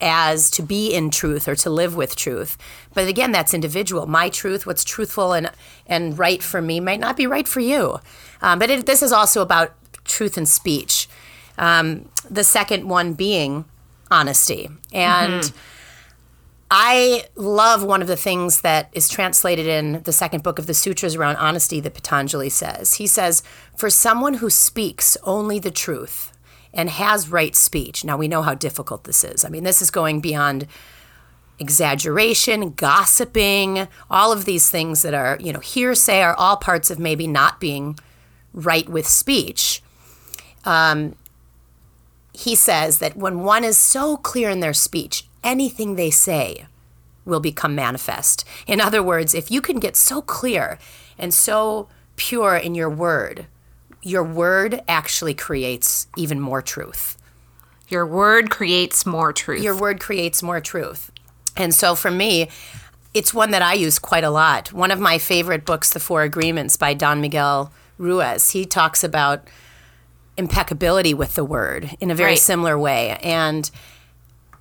as 0.00 0.50
to 0.52 0.62
be 0.62 0.94
in 0.94 1.10
truth 1.10 1.48
or 1.48 1.56
to 1.56 1.70
live 1.70 1.96
with 1.96 2.16
truth. 2.16 2.56
But 2.94 3.08
again, 3.08 3.32
that's 3.32 3.54
individual. 3.54 4.06
My 4.06 4.28
truth, 4.28 4.66
what's 4.66 4.84
truthful 4.84 5.32
and, 5.32 5.50
and 5.86 6.18
right 6.18 6.42
for 6.42 6.62
me, 6.62 6.80
might 6.80 7.00
not 7.00 7.16
be 7.16 7.26
right 7.26 7.48
for 7.48 7.60
you. 7.60 7.98
Um, 8.40 8.58
but 8.58 8.70
it, 8.70 8.86
this 8.86 9.02
is 9.02 9.12
also 9.12 9.42
about 9.42 9.74
truth 10.04 10.36
and 10.36 10.48
speech. 10.48 11.08
Um, 11.56 12.08
the 12.30 12.44
second 12.44 12.88
one 12.88 13.14
being 13.14 13.64
honesty. 14.10 14.70
And 14.92 15.52
I 16.70 17.24
love 17.34 17.82
one 17.82 18.02
of 18.02 18.08
the 18.08 18.16
things 18.16 18.60
that 18.60 18.90
is 18.92 19.08
translated 19.08 19.66
in 19.66 20.02
the 20.02 20.12
second 20.12 20.42
book 20.42 20.58
of 20.58 20.66
the 20.66 20.74
sutras 20.74 21.16
around 21.16 21.36
honesty 21.36 21.80
that 21.80 21.94
Patanjali 21.94 22.50
says. 22.50 22.94
He 22.94 23.06
says, 23.06 23.42
For 23.74 23.88
someone 23.88 24.34
who 24.34 24.50
speaks 24.50 25.16
only 25.24 25.58
the 25.58 25.70
truth 25.70 26.32
and 26.72 26.90
has 26.90 27.28
right 27.28 27.56
speech, 27.56 28.04
now 28.04 28.16
we 28.16 28.28
know 28.28 28.42
how 28.42 28.54
difficult 28.54 29.04
this 29.04 29.24
is. 29.24 29.44
I 29.44 29.48
mean, 29.48 29.64
this 29.64 29.82
is 29.82 29.90
going 29.90 30.20
beyond 30.20 30.66
exaggeration, 31.58 32.70
gossiping, 32.70 33.88
all 34.10 34.32
of 34.32 34.44
these 34.44 34.70
things 34.70 35.02
that 35.02 35.14
are, 35.14 35.38
you 35.40 35.52
know, 35.52 35.58
hearsay 35.60 36.22
are 36.22 36.34
all 36.34 36.56
parts 36.56 36.90
of 36.90 36.98
maybe 36.98 37.26
not 37.26 37.58
being 37.58 37.98
right 38.52 38.88
with 38.88 39.06
speech. 39.06 39.82
Um, 40.64 41.16
he 42.32 42.54
says 42.54 42.98
that 42.98 43.16
when 43.16 43.40
one 43.40 43.64
is 43.64 43.76
so 43.76 44.16
clear 44.16 44.50
in 44.50 44.60
their 44.60 44.74
speech, 44.74 45.26
anything 45.42 45.96
they 45.96 46.10
say 46.10 46.66
will 47.24 47.40
become 47.40 47.74
manifest. 47.74 48.44
In 48.66 48.80
other 48.80 49.02
words, 49.02 49.34
if 49.34 49.50
you 49.50 49.60
can 49.60 49.78
get 49.80 49.96
so 49.96 50.22
clear 50.22 50.78
and 51.18 51.34
so 51.34 51.88
pure 52.16 52.56
in 52.56 52.74
your 52.74 52.90
word, 52.90 53.46
your 54.02 54.22
word 54.24 54.80
actually 54.88 55.34
creates 55.34 56.06
even 56.16 56.40
more 56.40 56.62
truth. 56.62 57.16
Your 57.88 58.06
word 58.06 58.50
creates 58.50 59.06
more 59.06 59.32
truth. 59.32 59.62
Your 59.62 59.76
word 59.76 59.98
creates 60.00 60.42
more 60.42 60.60
truth. 60.60 61.10
And 61.56 61.74
so 61.74 61.94
for 61.94 62.10
me, 62.10 62.48
it's 63.14 63.32
one 63.34 63.50
that 63.50 63.62
I 63.62 63.72
use 63.72 63.98
quite 63.98 64.24
a 64.24 64.30
lot. 64.30 64.72
One 64.72 64.90
of 64.90 65.00
my 65.00 65.18
favorite 65.18 65.64
books, 65.64 65.90
The 65.92 66.00
Four 66.00 66.22
Agreements 66.22 66.76
by 66.76 66.94
Don 66.94 67.20
Miguel 67.20 67.72
Ruiz, 67.96 68.50
he 68.50 68.64
talks 68.66 69.02
about 69.02 69.48
impeccability 70.36 71.14
with 71.14 71.34
the 71.34 71.44
word 71.44 71.96
in 72.00 72.10
a 72.10 72.14
very 72.14 72.32
Right. 72.32 72.38
similar 72.38 72.78
way 72.78 73.18
and 73.22 73.68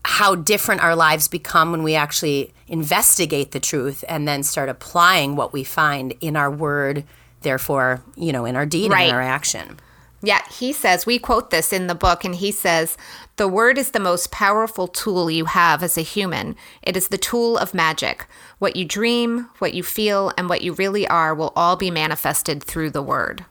how 0.04 0.34
different 0.36 0.82
our 0.82 0.96
lives 0.96 1.28
become 1.28 1.72
when 1.72 1.84
we 1.84 1.94
actually 1.94 2.54
investigate 2.68 3.52
the 3.52 3.60
truth 3.60 4.04
and 4.08 4.28
then 4.28 4.42
start 4.42 4.70
applying 4.70 5.36
what 5.36 5.54
we 5.54 5.64
find 5.64 6.14
in 6.22 6.36
our 6.36 6.50
word 6.50 7.04
therefore, 7.48 8.02
you 8.18 8.32
know, 8.34 8.44
in 8.46 8.56
our 8.58 8.66
deed 8.66 8.92
Right. 8.92 9.04
and 9.08 9.14
our 9.16 9.22
action. 9.22 9.80
Yeah, 10.22 10.42
he 10.52 10.74
says, 10.74 11.06
we 11.06 11.20
quote 11.20 11.50
this 11.52 11.72
in 11.72 11.88
the 11.88 11.96
book, 11.96 12.26
and 12.26 12.36
he 12.36 12.52
says, 12.52 12.98
The 13.38 13.48
word 13.48 13.78
is 13.78 13.92
the 13.92 14.00
most 14.00 14.32
powerful 14.32 14.88
tool 14.88 15.30
you 15.32 15.46
have 15.46 15.82
as 15.84 15.98
a 15.98 16.02
human. 16.02 16.56
It 16.82 16.98
is 16.98 17.08
the 17.08 17.18
tool 17.20 17.58
of 17.58 17.74
magic. 17.74 18.26
What 18.60 18.76
you 18.76 18.84
dream, 18.84 19.48
what 19.60 19.74
you 19.74 19.84
feel, 19.84 20.34
and 20.38 20.50
what 20.50 20.62
you 20.64 20.74
really 20.74 21.08
are 21.08 21.34
will 21.36 21.54
all 21.56 21.76
be 21.76 21.92
manifested 21.92 22.64
through 22.64 22.90
the 22.90 23.02
word. 23.02 23.46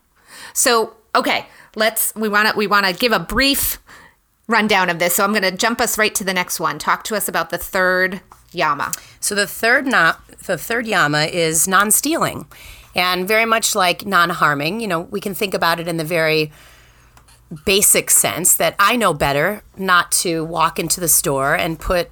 So, 0.53 0.95
okay, 1.15 1.47
let's, 1.76 2.12
we 2.17 2.29
want 2.29 2.50
to, 2.50 2.57
we 2.57 2.67
want 2.67 2.85
to 2.87 2.93
give 2.93 3.12
a 3.12 3.21
brief 3.21 3.79
rundown 4.49 4.91
of 4.91 4.99
this. 4.99 5.15
So 5.15 5.25
I'm 5.25 5.33
going 5.33 5.43
to 5.50 5.57
jump 5.57 5.81
us 5.81 5.97
right 5.97 6.15
to 6.17 6.25
the 6.25 6.35
next 6.35 6.61
one. 6.61 6.79
Talk 6.79 7.05
to 7.05 7.17
us 7.17 7.29
about 7.29 7.50
the 7.50 7.59
third 7.59 8.21
yama. 8.53 8.93
So 9.21 9.35
the 9.35 9.47
third 9.47 9.87
na- 9.87 10.17
the 10.47 10.59
third 10.59 10.87
yama 10.87 11.25
is 11.25 11.67
non-stealing. 11.69 12.47
And 12.97 13.29
very 13.29 13.45
much 13.45 13.75
like 13.75 14.07
non-harming, 14.07 14.81
you 14.81 14.88
know, 14.88 15.03
we 15.03 15.21
can 15.21 15.35
think 15.35 15.53
about 15.53 15.79
it 15.79 15.87
in 15.87 15.99
the 15.99 16.05
very 16.05 16.50
basic 17.65 18.11
sense 18.11 18.57
that 18.57 18.75
I 18.79 18.97
know 18.97 19.12
better 19.12 19.62
not 19.76 20.11
to 20.12 20.45
walk 20.45 20.79
into 20.81 20.99
the 20.99 21.07
store 21.07 21.55
and 21.55 21.79
put 21.79 22.11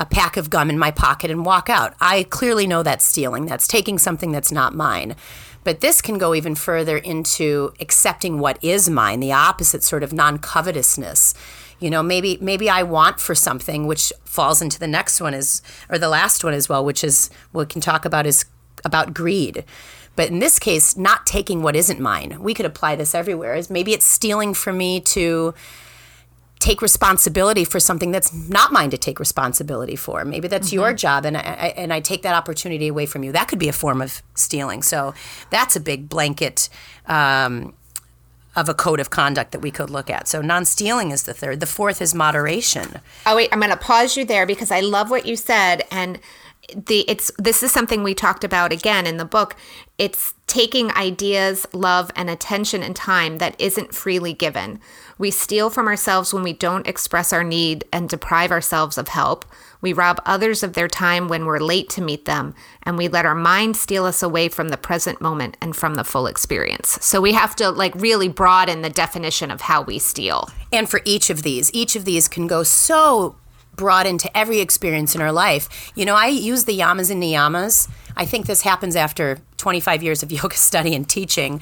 a 0.00 0.06
pack 0.06 0.36
of 0.36 0.50
gum 0.50 0.70
in 0.70 0.78
my 0.78 0.90
pocket 0.90 1.30
and 1.30 1.44
walk 1.44 1.68
out. 1.68 1.94
I 2.00 2.24
clearly 2.24 2.66
know 2.66 2.82
that's 2.82 3.04
stealing. 3.04 3.46
That's 3.46 3.68
taking 3.68 3.98
something 3.98 4.32
that's 4.32 4.50
not 4.50 4.74
mine. 4.74 5.16
But 5.64 5.80
this 5.80 6.00
can 6.00 6.16
go 6.16 6.34
even 6.34 6.54
further 6.54 6.96
into 6.96 7.74
accepting 7.78 8.38
what 8.38 8.62
is 8.64 8.88
mine, 8.88 9.20
the 9.20 9.32
opposite 9.32 9.82
sort 9.82 10.02
of 10.02 10.12
non-covetousness. 10.12 11.34
You 11.78 11.90
know, 11.90 12.02
maybe 12.02 12.38
maybe 12.40 12.70
I 12.70 12.84
want 12.84 13.20
for 13.20 13.34
something 13.34 13.86
which 13.86 14.12
falls 14.24 14.62
into 14.62 14.78
the 14.78 14.86
next 14.86 15.20
one 15.20 15.34
is 15.34 15.60
or 15.90 15.98
the 15.98 16.08
last 16.08 16.42
one 16.42 16.54
as 16.54 16.68
well, 16.68 16.84
which 16.84 17.04
is 17.04 17.28
what 17.52 17.68
we 17.68 17.72
can 17.72 17.82
talk 17.82 18.06
about 18.06 18.26
is 18.26 18.46
about 18.84 19.12
greed. 19.12 19.64
But 20.16 20.30
in 20.30 20.38
this 20.38 20.58
case, 20.58 20.96
not 20.96 21.26
taking 21.26 21.62
what 21.62 21.76
isn't 21.76 22.00
mine. 22.00 22.38
We 22.40 22.54
could 22.54 22.66
apply 22.66 22.96
this 22.96 23.14
everywhere. 23.14 23.54
Is 23.54 23.70
maybe 23.70 23.92
it's 23.92 24.06
stealing 24.06 24.54
from 24.54 24.78
me 24.78 25.00
to 25.00 25.54
take 26.58 26.80
responsibility 26.80 27.64
for 27.64 27.78
something 27.78 28.10
that's 28.10 28.32
not 28.32 28.72
mine 28.72 28.90
to 28.90 28.98
take 28.98 29.20
responsibility 29.20 29.94
for. 29.94 30.24
Maybe 30.24 30.48
that's 30.48 30.72
your 30.72 30.94
job, 30.94 31.26
and 31.26 31.36
I, 31.36 31.40
I 31.40 31.74
and 31.76 31.92
I 31.92 32.00
take 32.00 32.22
that 32.22 32.34
opportunity 32.34 32.88
away 32.88 33.06
from 33.06 33.22
you. 33.22 33.32
That 33.32 33.48
could 33.48 33.58
be 33.58 33.68
a 33.68 33.74
form 33.74 34.00
of 34.00 34.22
stealing. 34.34 34.82
So 34.82 35.14
that's 35.50 35.76
a 35.76 35.80
big 35.80 36.08
blanket. 36.08 36.68
Um, 37.06 37.74
of 38.56 38.70
a 38.70 38.74
code 38.74 39.00
of 39.00 39.10
conduct 39.10 39.52
that 39.52 39.60
we 39.60 39.70
could 39.70 39.90
look 39.90 40.08
at. 40.08 40.26
So 40.26 40.40
non-stealing 40.40 41.10
is 41.10 41.24
the 41.24 41.34
third. 41.34 41.60
The 41.60 41.66
fourth 41.66 42.00
is 42.00 42.14
moderation. 42.14 43.00
Oh 43.26 43.36
wait, 43.36 43.50
I'm 43.52 43.60
going 43.60 43.70
to 43.70 43.76
pause 43.76 44.16
you 44.16 44.24
there 44.24 44.46
because 44.46 44.70
I 44.70 44.80
love 44.80 45.10
what 45.10 45.26
you 45.26 45.36
said 45.36 45.82
and 45.90 46.18
the 46.74 47.04
it's 47.08 47.30
this 47.38 47.62
is 47.62 47.72
something 47.72 48.02
we 48.02 48.14
talked 48.14 48.44
about 48.44 48.72
again 48.72 49.06
in 49.06 49.16
the 49.16 49.24
book. 49.24 49.56
It's 49.98 50.34
taking 50.46 50.90
ideas, 50.92 51.66
love 51.72 52.10
and 52.14 52.28
attention 52.28 52.82
and 52.82 52.94
time 52.94 53.38
that 53.38 53.58
isn't 53.60 53.94
freely 53.94 54.32
given. 54.32 54.80
We 55.18 55.30
steal 55.30 55.70
from 55.70 55.88
ourselves 55.88 56.34
when 56.34 56.42
we 56.42 56.52
don't 56.52 56.86
express 56.86 57.32
our 57.32 57.42
need 57.42 57.84
and 57.92 58.08
deprive 58.08 58.50
ourselves 58.50 58.98
of 58.98 59.08
help. 59.08 59.44
We 59.80 59.92
rob 59.92 60.20
others 60.26 60.62
of 60.62 60.74
their 60.74 60.88
time 60.88 61.28
when 61.28 61.46
we're 61.46 61.58
late 61.58 61.88
to 61.90 62.02
meet 62.02 62.24
them, 62.24 62.54
and 62.82 62.98
we 62.98 63.08
let 63.08 63.26
our 63.26 63.34
mind 63.34 63.76
steal 63.76 64.04
us 64.04 64.22
away 64.22 64.48
from 64.48 64.68
the 64.68 64.76
present 64.76 65.20
moment 65.20 65.56
and 65.60 65.74
from 65.74 65.94
the 65.94 66.04
full 66.04 66.26
experience. 66.26 66.98
So 67.00 67.20
we 67.20 67.32
have 67.32 67.56
to 67.56 67.70
like 67.70 67.94
really 67.94 68.28
broaden 68.28 68.82
the 68.82 68.90
definition 68.90 69.50
of 69.50 69.62
how 69.62 69.82
we 69.82 69.98
steal. 69.98 70.50
And 70.72 70.88
for 70.88 71.00
each 71.04 71.30
of 71.30 71.42
these, 71.42 71.72
each 71.72 71.96
of 71.96 72.04
these 72.04 72.28
can 72.28 72.46
go 72.46 72.62
so 72.62 73.36
broad 73.76 74.06
into 74.06 74.34
every 74.36 74.60
experience 74.60 75.14
in 75.14 75.20
our 75.20 75.32
life. 75.32 75.92
You 75.94 76.04
know, 76.04 76.14
I 76.14 76.26
use 76.26 76.64
the 76.64 76.78
yamas 76.78 77.10
and 77.10 77.22
niyamas. 77.22 77.88
I 78.16 78.24
think 78.24 78.46
this 78.46 78.62
happens 78.62 78.96
after 78.96 79.38
25 79.58 80.02
years 80.02 80.22
of 80.22 80.32
yoga 80.40 80.56
study 80.56 80.94
and 80.94 81.08
teaching. 81.08 81.60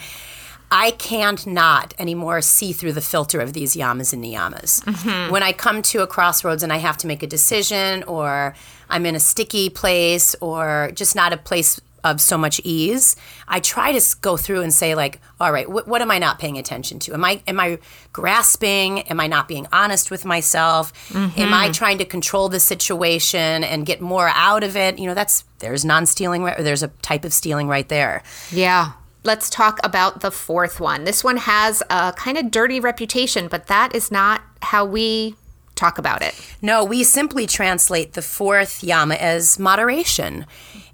I 0.71 0.93
can't 0.93 1.47
not 1.47 1.95
anymore 1.99 2.41
see 2.41 2.73
through 2.73 2.95
the 2.95 3.01
filter 3.01 3.41
of 3.41 3.53
these 3.53 3.77
yamas 3.77 4.13
and 4.13 4.25
niyamas. 4.25 4.83
Mm-hmm. 4.85 5.31
When 5.31 5.43
I 5.43 5.53
come 5.53 5.83
to 5.83 6.03
a 6.03 6.07
crossroads 6.07 6.63
and 6.63 6.73
I 6.73 6.79
have 6.79 6.97
to 6.99 7.07
make 7.07 7.23
a 7.23 7.27
decision, 7.27 8.03
or 8.05 8.55
I'm 8.89 9.07
in 9.07 9.15
a 9.15 9.21
sticky 9.21 9.71
place, 9.71 10.35
or 10.41 10.91
just 10.95 11.15
not 11.15 11.33
a 11.33 11.37
place 11.37 11.81
of 12.05 12.21
so 12.21 12.39
much 12.39 12.61
ease, 12.63 13.17
I 13.49 13.59
try 13.59 13.99
to 13.99 14.17
go 14.21 14.37
through 14.37 14.61
and 14.61 14.73
say 14.73 14.95
like, 14.95 15.21
all 15.41 15.51
right, 15.51 15.69
what, 15.69 15.89
what 15.89 16.03
am 16.03 16.11
I 16.11 16.19
not 16.19 16.39
paying 16.39 16.59
attention 16.59 16.99
to? 17.01 17.15
Am 17.15 17.25
I 17.25 17.43
am 17.47 17.59
I 17.59 17.79
grasping? 18.13 19.01
Am 19.01 19.19
I 19.19 19.27
not 19.27 19.49
being 19.49 19.67
honest 19.73 20.11
with 20.11 20.25
myself? 20.25 20.93
Am 21.15 21.33
I 21.53 21.65
mm-hmm. 21.65 21.73
trying 21.73 21.99
to 21.99 22.05
control 22.05 22.49
the 22.49 22.61
situation 22.61 23.65
and 23.65 23.87
get 23.87 24.01
more 24.01 24.31
out 24.35 24.63
of 24.63 24.77
it? 24.77 24.99
You 24.99 25.07
know, 25.07 25.15
that's 25.15 25.45
there's 25.59 25.85
non-stealing 25.85 26.45
right, 26.45 26.61
or 26.61 26.63
there's 26.63 26.83
a 26.83 26.89
type 27.03 27.25
of 27.25 27.33
stealing 27.33 27.67
right 27.67 27.89
there. 27.89 28.23
Yeah. 28.53 28.93
Let's 29.27 29.49
talk 29.49 29.81
about 29.83 30.21
the 30.21 30.31
fourth 30.31 30.81
one. 30.81 31.05
This 31.05 31.25
one 31.25 31.39
has 31.39 31.83
a 31.89 32.13
kind 32.13 32.37
of 32.37 32.51
dirty 32.51 32.79
reputation, 32.79 33.49
but 33.49 33.69
that 33.69 33.95
is 33.95 34.11
not 34.11 34.43
how 34.61 34.85
we 34.85 35.35
talk 35.75 35.99
about 35.99 36.23
it. 36.23 36.35
No, 36.61 36.85
we 36.85 37.03
simply 37.05 37.47
translate 37.47 38.13
the 38.13 38.23
fourth 38.23 38.85
yama 38.85 39.15
as 39.15 39.59
moderation. 39.59 40.47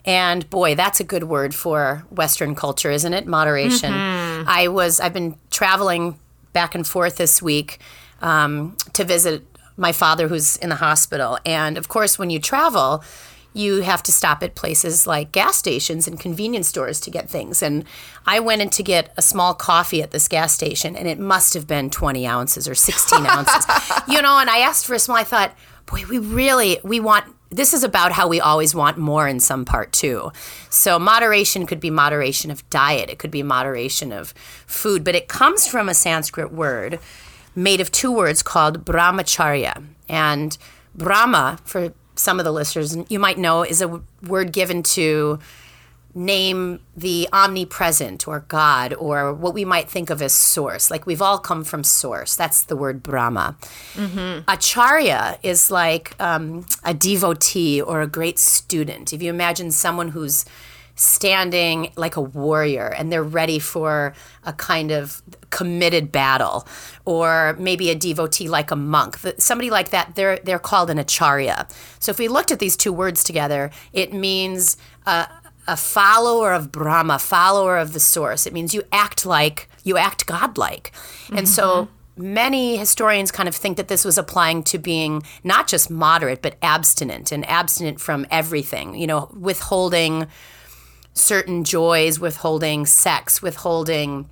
And 0.05 0.49
boy, 0.51 0.75
that's 0.75 1.01
a 1.01 1.05
good 1.05 1.25
word 1.25 1.55
for 1.55 2.05
Western 2.11 2.55
culture, 2.55 2.91
isn't 2.91 3.13
it? 3.13 3.27
Moderation. 3.27 3.93
I 3.93 4.69
was 4.69 5.01
I've 5.01 5.13
been 5.13 5.37
traveling 5.51 6.19
back 6.53 6.75
and 6.75 6.87
forth 6.87 7.17
this 7.17 7.43
week 7.43 7.79
um, 8.23 8.77
to 8.93 9.05
visit 9.05 9.45
my 9.77 9.93
father 9.93 10.29
who's 10.29 10.57
in 10.57 10.69
the 10.69 10.77
hospital. 10.77 11.39
And 11.45 11.79
of 11.79 11.89
course, 11.89 12.19
when 12.19 12.31
you 12.31 12.39
travel, 12.39 13.03
you 13.53 13.81
have 13.83 14.03
to 14.05 14.13
stop 14.13 14.43
at 14.43 14.55
places 14.55 15.07
like 15.07 15.33
gas 15.33 15.57
stations 15.57 16.07
and 16.07 16.21
convenience 16.21 16.69
stores 16.69 17.01
to 17.01 17.11
get 17.11 17.29
things. 17.29 17.63
And 17.63 17.85
I 18.27 18.41
went 18.41 18.63
in 18.63 18.71
to 18.71 18.83
get 18.83 19.13
a 19.17 19.23
small 19.23 19.55
coffee 19.55 20.03
at 20.03 20.13
this 20.13 20.29
gas 20.29 20.53
station, 20.53 20.95
and 20.95 21.09
it 21.09 21.19
must 21.19 21.55
have 21.55 21.67
been 21.67 21.91
20 21.91 22.27
ounces 22.27 22.69
or 22.69 22.75
16 22.75 23.27
ounces. 23.27 23.67
You 24.07 24.23
know, 24.23 24.39
and 24.39 24.49
I 24.49 24.59
asked 24.59 24.87
for 24.87 24.95
a 24.95 24.99
small, 24.99 25.17
I 25.17 25.25
thought, 25.25 25.53
boy, 25.87 26.05
we 26.09 26.19
really, 26.19 26.79
we 26.85 27.01
want, 27.01 27.25
this 27.51 27.75
is 27.75 27.83
about 27.83 28.13
how 28.13 28.29
we 28.29 28.41
always 28.41 28.75
want 28.75 28.97
more 28.97 29.27
in 29.27 29.41
some 29.41 29.65
part 29.65 29.93
too. 29.93 30.33
So 30.71 30.99
moderation 30.99 31.67
could 31.67 31.81
be 31.81 31.91
moderation 31.91 32.51
of 32.51 32.69
diet, 32.71 33.11
it 33.11 33.19
could 33.19 33.31
be 33.31 33.43
moderation 33.43 34.13
of 34.13 34.33
food, 34.67 35.05
but 35.05 35.15
it 35.15 35.29
comes 35.29 35.67
from 35.67 35.89
a 35.89 35.95
Sanskrit 35.95 36.53
word 36.53 36.99
made 37.55 37.81
of 37.81 37.91
two 37.91 38.13
words 38.13 38.43
called 38.43 38.85
brahmacharya. 38.85 39.85
And 40.09 40.57
Brahma, 40.95 41.59
for 41.65 41.93
some 42.15 42.39
of 42.39 42.45
the 42.45 42.53
listeners, 42.53 42.97
you 43.09 43.19
might 43.19 43.39
know, 43.39 43.63
is 43.63 43.83
a 43.83 44.01
word 44.23 44.53
given 44.53 44.83
to 44.83 45.39
name 46.15 46.81
the 46.97 47.29
omnipresent 47.33 48.27
or 48.27 48.41
God 48.49 48.95
or 48.95 49.33
what 49.33 49.55
we 49.55 49.65
might 49.65 49.89
think 49.89 50.11
of 50.11 50.21
as 50.21 50.33
source. 50.33 50.91
Like 50.91 51.07
we've 51.07 51.23
all 51.23 51.39
come 51.39 51.65
from 51.65 51.85
source. 51.85 52.35
That's 52.37 52.63
the 52.63 52.77
word 52.77 53.03
Brahma. 53.03 53.57
Acharya 54.49 55.39
is 55.43 55.71
like 55.71 56.15
um, 56.21 56.67
a 56.85 56.95
devotee 56.95 57.81
or 57.81 58.01
a 58.03 58.07
great 58.07 58.39
student. 58.39 59.13
If 59.13 59.23
you 59.23 59.31
imagine 59.31 59.71
someone 59.71 60.09
who's 60.09 60.45
standing 61.01 61.91
like 61.97 62.17
a 62.17 62.21
warrior 62.21 62.89
and 62.89 63.11
they're 63.11 63.23
ready 63.23 63.59
for 63.59 64.13
a 64.45 64.53
kind 64.53 64.91
of 64.91 65.23
committed 65.49 66.13
battle 66.13 66.67
or 67.07 67.57
maybe 67.59 67.89
a 67.89 67.95
devotee 67.95 68.49
like 68.49 68.71
a 68.71 68.77
monk 68.77 69.17
somebody 69.39 69.71
like 69.71 69.89
that 69.91 70.15
they're 70.15 70.39
they're 70.45 70.59
called 70.59 70.91
an 70.91 70.99
acharya 70.99 71.67
so 71.99 72.11
if 72.11 72.19
we 72.19 72.29
looked 72.29 72.51
at 72.51 72.59
these 72.59 72.77
two 72.77 72.93
words 72.93 73.25
together 73.25 73.71
it 73.95 74.13
means 74.13 74.77
uh, 75.07 75.25
a 75.67 75.77
follower 75.77 76.53
of 76.53 76.73
brahma 76.73 77.19
follower 77.19 77.77
of 77.77 77.93
the 77.93 78.01
source 78.01 78.47
it 78.47 78.53
means 78.53 78.75
you 78.75 78.83
act 78.93 79.25
like 79.25 79.69
you 79.85 79.97
act 79.97 80.27
godlike 80.27 80.93
and 81.35 81.49
so 81.49 81.89
mm-hmm. 82.17 82.35
many 82.35 82.77
historians 82.77 83.31
kind 83.31 83.49
of 83.49 83.55
think 83.55 83.77
that 83.77 83.89
this 83.89 84.05
was 84.05 84.19
applying 84.19 84.63
to 84.63 84.79
being 84.79 85.23
not 85.45 85.69
just 85.69 85.91
moderate 85.91 86.43
but 86.43 86.57
abstinent 86.63 87.31
and 87.31 87.49
abstinent 87.49 88.01
from 88.01 88.27
everything 88.31 88.95
you 88.95 89.07
know 89.07 89.31
withholding 89.39 90.27
certain 91.13 91.65
joys, 91.65 92.19
withholding 92.19 92.87
sex, 92.87 93.43
withholding 93.43 94.29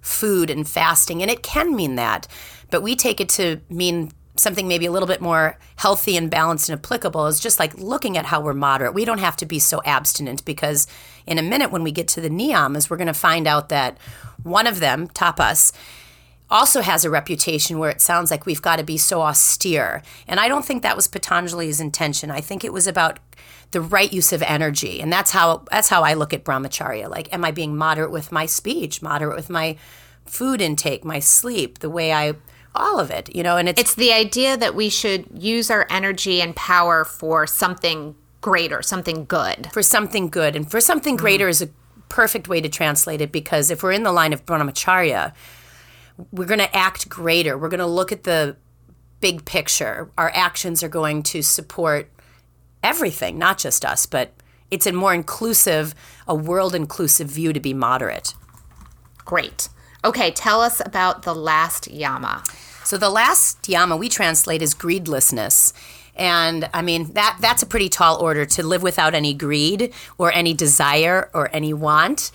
food 0.00 0.50
and 0.50 0.68
fasting. 0.68 1.22
And 1.22 1.30
it 1.30 1.42
can 1.42 1.74
mean 1.74 1.96
that. 1.96 2.26
But 2.70 2.82
we 2.82 2.96
take 2.96 3.20
it 3.20 3.28
to 3.30 3.60
mean 3.68 4.12
something 4.36 4.66
maybe 4.66 4.86
a 4.86 4.90
little 4.90 5.06
bit 5.06 5.20
more 5.20 5.58
healthy 5.76 6.16
and 6.16 6.30
balanced 6.30 6.68
and 6.68 6.78
applicable 6.78 7.26
is 7.26 7.38
just 7.38 7.58
like 7.58 7.74
looking 7.74 8.16
at 8.16 8.26
how 8.26 8.40
we're 8.40 8.54
moderate. 8.54 8.94
We 8.94 9.04
don't 9.04 9.18
have 9.18 9.36
to 9.38 9.46
be 9.46 9.58
so 9.58 9.82
abstinent 9.84 10.44
because 10.44 10.86
in 11.26 11.38
a 11.38 11.42
minute 11.42 11.70
when 11.70 11.82
we 11.82 11.92
get 11.92 12.08
to 12.08 12.20
the 12.20 12.30
niyamas, 12.30 12.88
we're 12.88 12.96
going 12.96 13.06
to 13.08 13.14
find 13.14 13.46
out 13.46 13.68
that 13.68 13.98
one 14.42 14.66
of 14.66 14.80
them, 14.80 15.08
tapas, 15.08 15.72
also 16.50 16.82
has 16.82 17.04
a 17.04 17.10
reputation 17.10 17.78
where 17.78 17.90
it 17.90 18.00
sounds 18.00 18.30
like 18.30 18.44
we've 18.44 18.62
got 18.62 18.76
to 18.76 18.84
be 18.84 18.98
so 18.98 19.22
austere. 19.22 20.02
And 20.28 20.38
I 20.38 20.48
don't 20.48 20.64
think 20.64 20.82
that 20.82 20.96
was 20.96 21.08
Patanjali's 21.08 21.80
intention. 21.80 22.30
I 22.30 22.40
think 22.40 22.62
it 22.62 22.72
was 22.72 22.86
about 22.86 23.18
the 23.70 23.80
right 23.80 24.12
use 24.12 24.32
of 24.32 24.42
energy. 24.42 25.00
And 25.00 25.10
that's 25.10 25.30
how 25.30 25.64
that's 25.70 25.88
how 25.88 26.02
I 26.02 26.12
look 26.12 26.34
at 26.34 26.44
brahmacharya. 26.44 27.08
Like 27.08 27.32
am 27.32 27.44
I 27.44 27.50
being 27.50 27.76
moderate 27.76 28.10
with 28.10 28.30
my 28.30 28.46
speech, 28.46 29.00
moderate 29.02 29.34
with 29.34 29.48
my 29.48 29.76
food 30.26 30.60
intake, 30.60 31.04
my 31.04 31.18
sleep, 31.18 31.78
the 31.78 31.90
way 31.90 32.12
I 32.12 32.34
all 32.74 32.98
of 32.98 33.10
it, 33.10 33.34
you 33.34 33.42
know, 33.42 33.56
and 33.56 33.68
it's, 33.68 33.80
It's 33.80 33.94
the 33.94 34.12
idea 34.12 34.56
that 34.56 34.74
we 34.74 34.88
should 34.88 35.26
use 35.34 35.70
our 35.70 35.86
energy 35.90 36.40
and 36.40 36.56
power 36.56 37.04
for 37.04 37.46
something 37.46 38.14
greater, 38.40 38.82
something 38.82 39.24
good. 39.24 39.70
for 39.72 39.82
something 39.82 40.28
good 40.28 40.56
and 40.56 40.70
for 40.70 40.80
something 40.80 41.16
greater 41.16 41.48
is 41.48 41.62
a 41.62 41.68
perfect 42.08 42.48
way 42.48 42.60
to 42.60 42.68
translate 42.68 43.20
it 43.20 43.32
because 43.32 43.70
if 43.70 43.82
we're 43.82 43.92
in 43.92 44.02
the 44.02 44.12
line 44.12 44.32
of 44.32 44.44
brahmacharya, 44.44 45.32
we're 46.30 46.46
going 46.46 46.60
to 46.60 46.76
act 46.76 47.08
greater. 47.08 47.56
We're 47.56 47.68
going 47.68 47.80
to 47.80 47.86
look 47.86 48.12
at 48.12 48.24
the 48.24 48.56
big 49.20 49.44
picture. 49.44 50.10
Our 50.18 50.30
actions 50.34 50.82
are 50.82 50.88
going 50.88 51.22
to 51.24 51.42
support 51.42 52.10
everything, 52.82 53.38
not 53.38 53.58
just 53.58 53.84
us, 53.84 54.06
but 54.06 54.32
it's 54.70 54.86
a 54.86 54.92
more 54.92 55.14
inclusive, 55.14 55.94
a 56.26 56.34
world 56.34 56.74
inclusive 56.74 57.28
view 57.28 57.52
to 57.52 57.60
be 57.60 57.72
moderate. 57.72 58.34
Great. 59.24 59.68
Okay, 60.04 60.32
tell 60.32 60.60
us 60.60 60.82
about 60.84 61.22
the 61.22 61.34
last 61.34 61.90
yama. 61.90 62.42
So 62.84 62.96
the 62.96 63.10
last 63.10 63.68
yama 63.68 63.96
we 63.96 64.08
translate 64.08 64.62
is 64.62 64.74
greedlessness. 64.74 65.72
And 66.14 66.68
I 66.74 66.82
mean 66.82 67.12
that 67.14 67.38
that's 67.40 67.62
a 67.62 67.66
pretty 67.66 67.88
tall 67.88 68.20
order 68.20 68.44
to 68.44 68.62
live 68.62 68.82
without 68.82 69.14
any 69.14 69.32
greed 69.32 69.92
or 70.18 70.32
any 70.32 70.54
desire 70.54 71.30
or 71.32 71.48
any 71.52 71.72
want. 71.72 72.30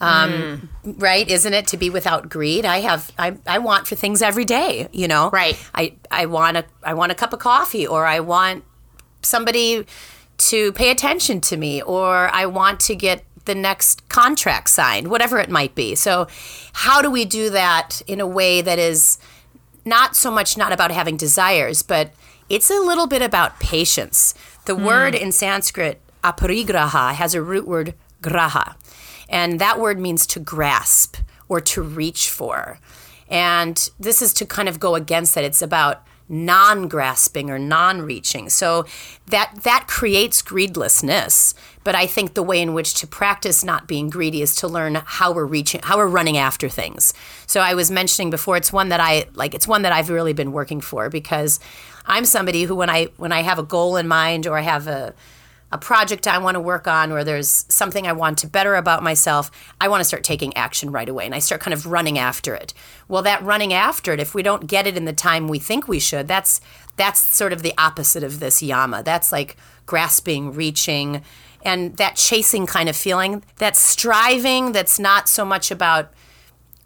Um, 0.00 0.68
mm. 0.84 1.00
Right? 1.00 1.28
Isn't 1.28 1.54
it 1.54 1.68
to 1.68 1.76
be 1.76 1.88
without 1.88 2.28
greed? 2.28 2.64
I 2.64 2.80
have 2.80 3.10
I, 3.18 3.36
I 3.46 3.58
want 3.58 3.86
for 3.86 3.94
things 3.94 4.20
every 4.20 4.44
day. 4.44 4.88
You 4.92 5.08
know. 5.08 5.30
Right. 5.30 5.56
I 5.74 5.94
I 6.10 6.26
want 6.26 6.58
a 6.58 6.64
I 6.82 6.94
want 6.94 7.12
a 7.12 7.14
cup 7.14 7.32
of 7.32 7.38
coffee 7.38 7.86
or 7.86 8.04
I 8.04 8.20
want 8.20 8.64
somebody 9.22 9.86
to 10.38 10.72
pay 10.72 10.90
attention 10.90 11.40
to 11.40 11.56
me 11.56 11.80
or 11.80 12.28
I 12.34 12.46
want 12.46 12.80
to 12.80 12.96
get 12.96 13.24
the 13.44 13.54
next 13.54 14.08
contract 14.08 14.70
signed, 14.70 15.08
whatever 15.08 15.38
it 15.38 15.50
might 15.50 15.74
be. 15.74 15.94
So, 15.94 16.26
how 16.72 17.02
do 17.02 17.10
we 17.10 17.24
do 17.24 17.50
that 17.50 18.02
in 18.06 18.20
a 18.20 18.26
way 18.26 18.60
that 18.60 18.78
is 18.78 19.18
not 19.84 20.16
so 20.16 20.30
much 20.30 20.56
not 20.56 20.72
about 20.72 20.90
having 20.90 21.16
desires, 21.16 21.82
but 21.82 22.12
it's 22.48 22.70
a 22.70 22.80
little 22.80 23.06
bit 23.06 23.22
about 23.22 23.60
patience. 23.60 24.34
The 24.66 24.76
mm. 24.76 24.84
word 24.84 25.14
in 25.14 25.32
Sanskrit, 25.32 26.00
aparigraha, 26.22 27.14
has 27.14 27.34
a 27.34 27.42
root 27.42 27.66
word 27.66 27.94
graha. 28.22 28.76
And 29.28 29.58
that 29.58 29.80
word 29.80 29.98
means 29.98 30.26
to 30.28 30.40
grasp 30.40 31.16
or 31.48 31.60
to 31.60 31.82
reach 31.82 32.28
for. 32.28 32.78
And 33.28 33.90
this 33.98 34.20
is 34.20 34.32
to 34.34 34.46
kind 34.46 34.68
of 34.68 34.78
go 34.78 34.94
against 34.94 35.34
that. 35.34 35.44
It's 35.44 35.62
about 35.62 36.06
non-grasping 36.32 37.50
or 37.50 37.58
non-reaching. 37.58 38.48
So 38.48 38.86
that 39.26 39.54
that 39.62 39.84
creates 39.86 40.42
greedlessness. 40.42 41.54
But 41.84 41.94
I 41.94 42.06
think 42.06 42.34
the 42.34 42.42
way 42.42 42.60
in 42.60 42.74
which 42.74 42.94
to 42.94 43.06
practice 43.06 43.62
not 43.64 43.86
being 43.86 44.08
greedy 44.08 44.40
is 44.40 44.54
to 44.56 44.68
learn 44.68 45.02
how 45.04 45.32
we're 45.32 45.44
reaching, 45.44 45.82
how 45.82 45.98
we're 45.98 46.06
running 46.06 46.38
after 46.38 46.68
things. 46.68 47.12
So 47.46 47.60
I 47.60 47.74
was 47.74 47.90
mentioning 47.90 48.30
before, 48.30 48.56
it's 48.56 48.72
one 48.72 48.88
that 48.88 49.00
I 49.00 49.26
like. 49.34 49.54
It's 49.54 49.68
one 49.68 49.82
that 49.82 49.92
I've 49.92 50.08
really 50.08 50.32
been 50.32 50.52
working 50.52 50.80
for 50.80 51.10
because 51.10 51.60
I'm 52.06 52.24
somebody 52.24 52.62
who, 52.64 52.74
when 52.74 52.88
I 52.88 53.08
when 53.16 53.32
I 53.32 53.42
have 53.42 53.58
a 53.58 53.62
goal 53.62 53.96
in 53.96 54.08
mind 54.08 54.46
or 54.46 54.56
I 54.56 54.62
have 54.62 54.86
a 54.86 55.14
a 55.72 55.78
project 55.78 56.28
I 56.28 56.36
want 56.38 56.56
to 56.56 56.60
work 56.60 56.86
on 56.86 57.10
or 57.10 57.24
there's 57.24 57.64
something 57.68 58.06
I 58.06 58.12
want 58.12 58.38
to 58.38 58.46
better 58.46 58.74
about 58.74 59.02
myself, 59.02 59.50
I 59.80 59.88
want 59.88 60.00
to 60.00 60.04
start 60.04 60.22
taking 60.22 60.54
action 60.54 60.92
right 60.92 61.08
away 61.08 61.24
and 61.24 61.34
I 61.34 61.38
start 61.38 61.62
kind 61.62 61.72
of 61.72 61.86
running 61.86 62.18
after 62.18 62.54
it. 62.54 62.74
Well, 63.08 63.22
that 63.22 63.42
running 63.42 63.72
after 63.72 64.12
it, 64.12 64.20
if 64.20 64.34
we 64.34 64.42
don't 64.42 64.66
get 64.66 64.86
it 64.86 64.96
in 64.96 65.06
the 65.06 65.14
time 65.14 65.48
we 65.48 65.58
think 65.58 65.88
we 65.88 65.98
should, 65.98 66.28
that's 66.28 66.60
that's 66.96 67.20
sort 67.20 67.54
of 67.54 67.62
the 67.62 67.72
opposite 67.78 68.22
of 68.22 68.38
this 68.38 68.62
yama. 68.62 69.02
That's 69.02 69.32
like 69.32 69.56
grasping, 69.86 70.52
reaching, 70.52 71.22
and 71.64 71.96
that 71.96 72.16
chasing 72.16 72.66
kind 72.66 72.90
of 72.90 72.96
feeling, 72.96 73.42
that 73.56 73.74
striving 73.74 74.72
that's 74.72 74.98
not 74.98 75.26
so 75.26 75.42
much 75.42 75.70
about 75.70 76.12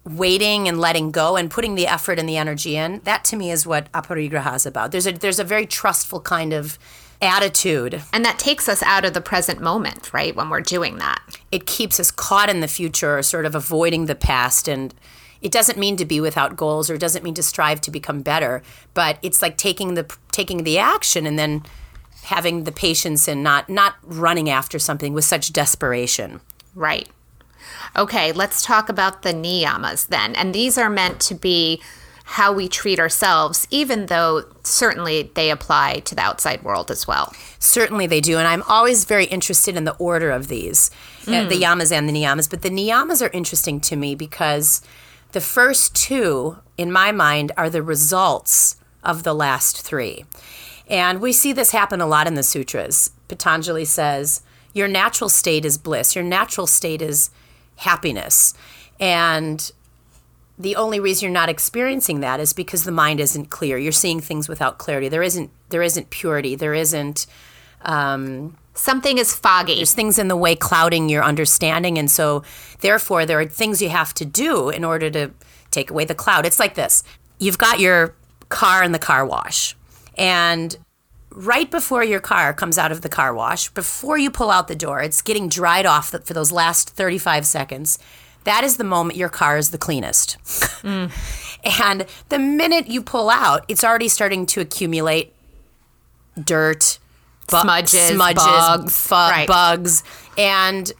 waiting 0.05 0.69
and 0.69 0.79
letting 0.79 1.11
go 1.11 1.35
and 1.35 1.51
putting 1.51 1.75
the 1.75 1.87
effort 1.87 2.17
and 2.17 2.29
the 2.29 2.37
energy 2.37 2.77
in. 2.77 3.01
That 3.03 3.25
to 3.25 3.35
me 3.35 3.51
is 3.51 3.67
what 3.67 3.91
aparigraha 3.91 4.55
is 4.55 4.65
about. 4.65 4.91
There's 4.91 5.07
a 5.07 5.11
there's 5.11 5.39
a 5.39 5.43
very 5.43 5.65
trustful 5.65 6.21
kind 6.21 6.53
of 6.53 6.79
attitude. 7.21 8.01
And 8.13 8.23
that 8.25 8.39
takes 8.39 8.69
us 8.69 8.83
out 8.83 9.05
of 9.05 9.13
the 9.13 9.21
present 9.21 9.61
moment, 9.61 10.13
right? 10.13 10.35
When 10.35 10.49
we're 10.49 10.61
doing 10.61 10.97
that. 10.97 11.21
It 11.51 11.65
keeps 11.65 11.99
us 11.99 12.11
caught 12.11 12.49
in 12.49 12.59
the 12.59 12.67
future 12.67 13.21
sort 13.21 13.45
of 13.45 13.55
avoiding 13.55 14.05
the 14.05 14.15
past 14.15 14.67
and 14.67 14.93
it 15.41 15.51
doesn't 15.51 15.77
mean 15.77 15.97
to 15.97 16.05
be 16.05 16.19
without 16.19 16.57
goals 16.57 16.89
or 16.89 16.95
it 16.95 17.01
doesn't 17.01 17.23
mean 17.23 17.35
to 17.35 17.43
strive 17.43 17.81
to 17.81 17.91
become 17.91 18.21
better, 18.21 18.63
but 18.93 19.19
it's 19.21 19.41
like 19.41 19.57
taking 19.57 19.93
the 19.93 20.11
taking 20.31 20.63
the 20.63 20.79
action 20.79 21.25
and 21.25 21.37
then 21.37 21.63
having 22.23 22.63
the 22.63 22.71
patience 22.71 23.27
and 23.27 23.43
not 23.43 23.69
not 23.69 23.95
running 24.03 24.49
after 24.49 24.79
something 24.79 25.13
with 25.13 25.25
such 25.25 25.53
desperation. 25.53 26.41
Right. 26.73 27.07
Okay, 27.95 28.31
let's 28.31 28.63
talk 28.63 28.89
about 28.89 29.21
the 29.21 29.33
niyamas 29.33 30.07
then. 30.07 30.35
And 30.35 30.53
these 30.53 30.77
are 30.77 30.89
meant 30.89 31.19
to 31.21 31.35
be 31.35 31.81
how 32.29 32.51
we 32.51 32.67
treat 32.67 32.99
ourselves, 32.99 33.65
even 33.71 34.07
though 34.07 34.43
certainly 34.61 35.31
they 35.35 35.49
apply 35.49 35.99
to 35.99 36.13
the 36.13 36.21
outside 36.21 36.61
world 36.61 36.91
as 36.91 37.07
well. 37.07 37.33
Certainly 37.57 38.07
they 38.07 38.19
do. 38.19 38.37
And 38.37 38.45
I'm 38.45 38.63
always 38.63 39.05
very 39.05 39.23
interested 39.25 39.77
in 39.77 39.85
the 39.85 39.95
order 39.95 40.29
of 40.31 40.49
these, 40.49 40.91
mm. 41.21 41.45
uh, 41.45 41.47
the 41.47 41.55
hmm. 41.55 41.63
yamas 41.63 41.89
and 41.89 42.07
the 42.07 42.11
niyamas. 42.11 42.49
But 42.49 42.63
the 42.63 42.69
niyamas 42.69 43.25
are 43.25 43.31
interesting 43.31 43.79
to 43.79 43.95
me 43.95 44.13
because 44.13 44.81
the 45.31 45.39
first 45.39 45.95
two, 45.95 46.57
in 46.77 46.91
my 46.91 47.13
mind, 47.13 47.53
are 47.55 47.69
the 47.69 47.81
results 47.81 48.75
of 49.05 49.23
the 49.23 49.33
last 49.33 49.81
three. 49.81 50.25
And 50.89 51.21
we 51.21 51.31
see 51.31 51.53
this 51.53 51.71
happen 51.71 52.01
a 52.01 52.07
lot 52.07 52.27
in 52.27 52.35
the 52.35 52.43
sutras. 52.43 53.09
Patanjali 53.29 53.85
says, 53.85 54.41
Your 54.73 54.89
natural 54.89 55.29
state 55.29 55.63
is 55.63 55.77
bliss, 55.77 56.13
your 56.13 56.25
natural 56.25 56.67
state 56.67 57.01
is 57.01 57.29
happiness. 57.77 58.53
And 58.99 59.71
the 60.57 60.75
only 60.75 60.99
reason 60.99 61.25
you're 61.25 61.33
not 61.33 61.49
experiencing 61.49 62.19
that 62.21 62.39
is 62.39 62.51
because 62.51 62.83
the 62.83 62.91
mind 62.91 63.19
isn't 63.19 63.49
clear. 63.49 63.77
You're 63.77 63.91
seeing 63.91 64.19
things 64.19 64.49
without 64.49 64.77
clarity. 64.77 65.07
There 65.07 65.23
isn't 65.23 65.51
there 65.69 65.83
isn't 65.83 66.09
purity. 66.09 66.55
There 66.55 66.73
isn't 66.73 67.27
um, 67.83 68.57
something 68.73 69.17
is 69.19 69.35
foggy. 69.35 69.75
There's 69.75 69.93
things 69.93 70.17
in 70.17 70.29
the 70.29 70.35
way 70.35 70.55
clouding 70.55 71.09
your 71.09 71.23
understanding, 71.23 71.97
and 71.97 72.09
so 72.09 72.43
therefore 72.79 73.25
there 73.25 73.39
are 73.39 73.45
things 73.45 73.81
you 73.81 73.89
have 73.89 74.13
to 74.15 74.25
do 74.25 74.69
in 74.69 74.83
order 74.83 75.09
to 75.11 75.31
take 75.69 75.91
away 75.91 76.05
the 76.05 76.15
cloud. 76.15 76.45
It's 76.45 76.59
like 76.59 76.73
this: 76.73 77.03
you've 77.37 77.59
got 77.59 77.79
your 77.79 78.15
car 78.49 78.83
in 78.83 78.93
the 78.93 78.99
car 78.99 79.25
wash, 79.25 79.75
and 80.17 80.75
right 81.29 81.69
before 81.69 82.03
your 82.03 82.19
car 82.19 82.51
comes 82.51 82.79
out 82.79 82.91
of 82.91 83.01
the 83.01 83.09
car 83.09 83.31
wash, 83.31 83.69
before 83.69 84.17
you 84.17 84.31
pull 84.31 84.49
out 84.49 84.67
the 84.67 84.75
door, 84.75 85.01
it's 85.01 85.21
getting 85.21 85.49
dried 85.49 85.85
off 85.85 86.09
for 86.09 86.33
those 86.33 86.51
last 86.51 86.89
35 86.89 87.45
seconds 87.45 87.99
that 88.47 88.63
is 88.63 88.77
the 88.77 88.83
moment 88.83 89.17
your 89.17 89.29
car 89.29 89.57
is 89.57 89.71
the 89.71 89.77
cleanest. 89.77 90.37
Mm. 90.83 91.11
and 91.81 92.05
the 92.29 92.39
minute 92.39 92.87
you 92.87 93.01
pull 93.01 93.29
out, 93.29 93.65
it's 93.67 93.83
already 93.83 94.07
starting 94.07 94.45
to 94.47 94.61
accumulate 94.61 95.33
dirt, 96.41 96.97
bu- 97.49 97.61
smudges, 97.61 98.15
smudges, 98.15 98.43
bugs, 98.43 99.07
bu- 99.07 99.15
right. 99.15 99.47
bugs, 99.47 100.03
and 100.37 100.91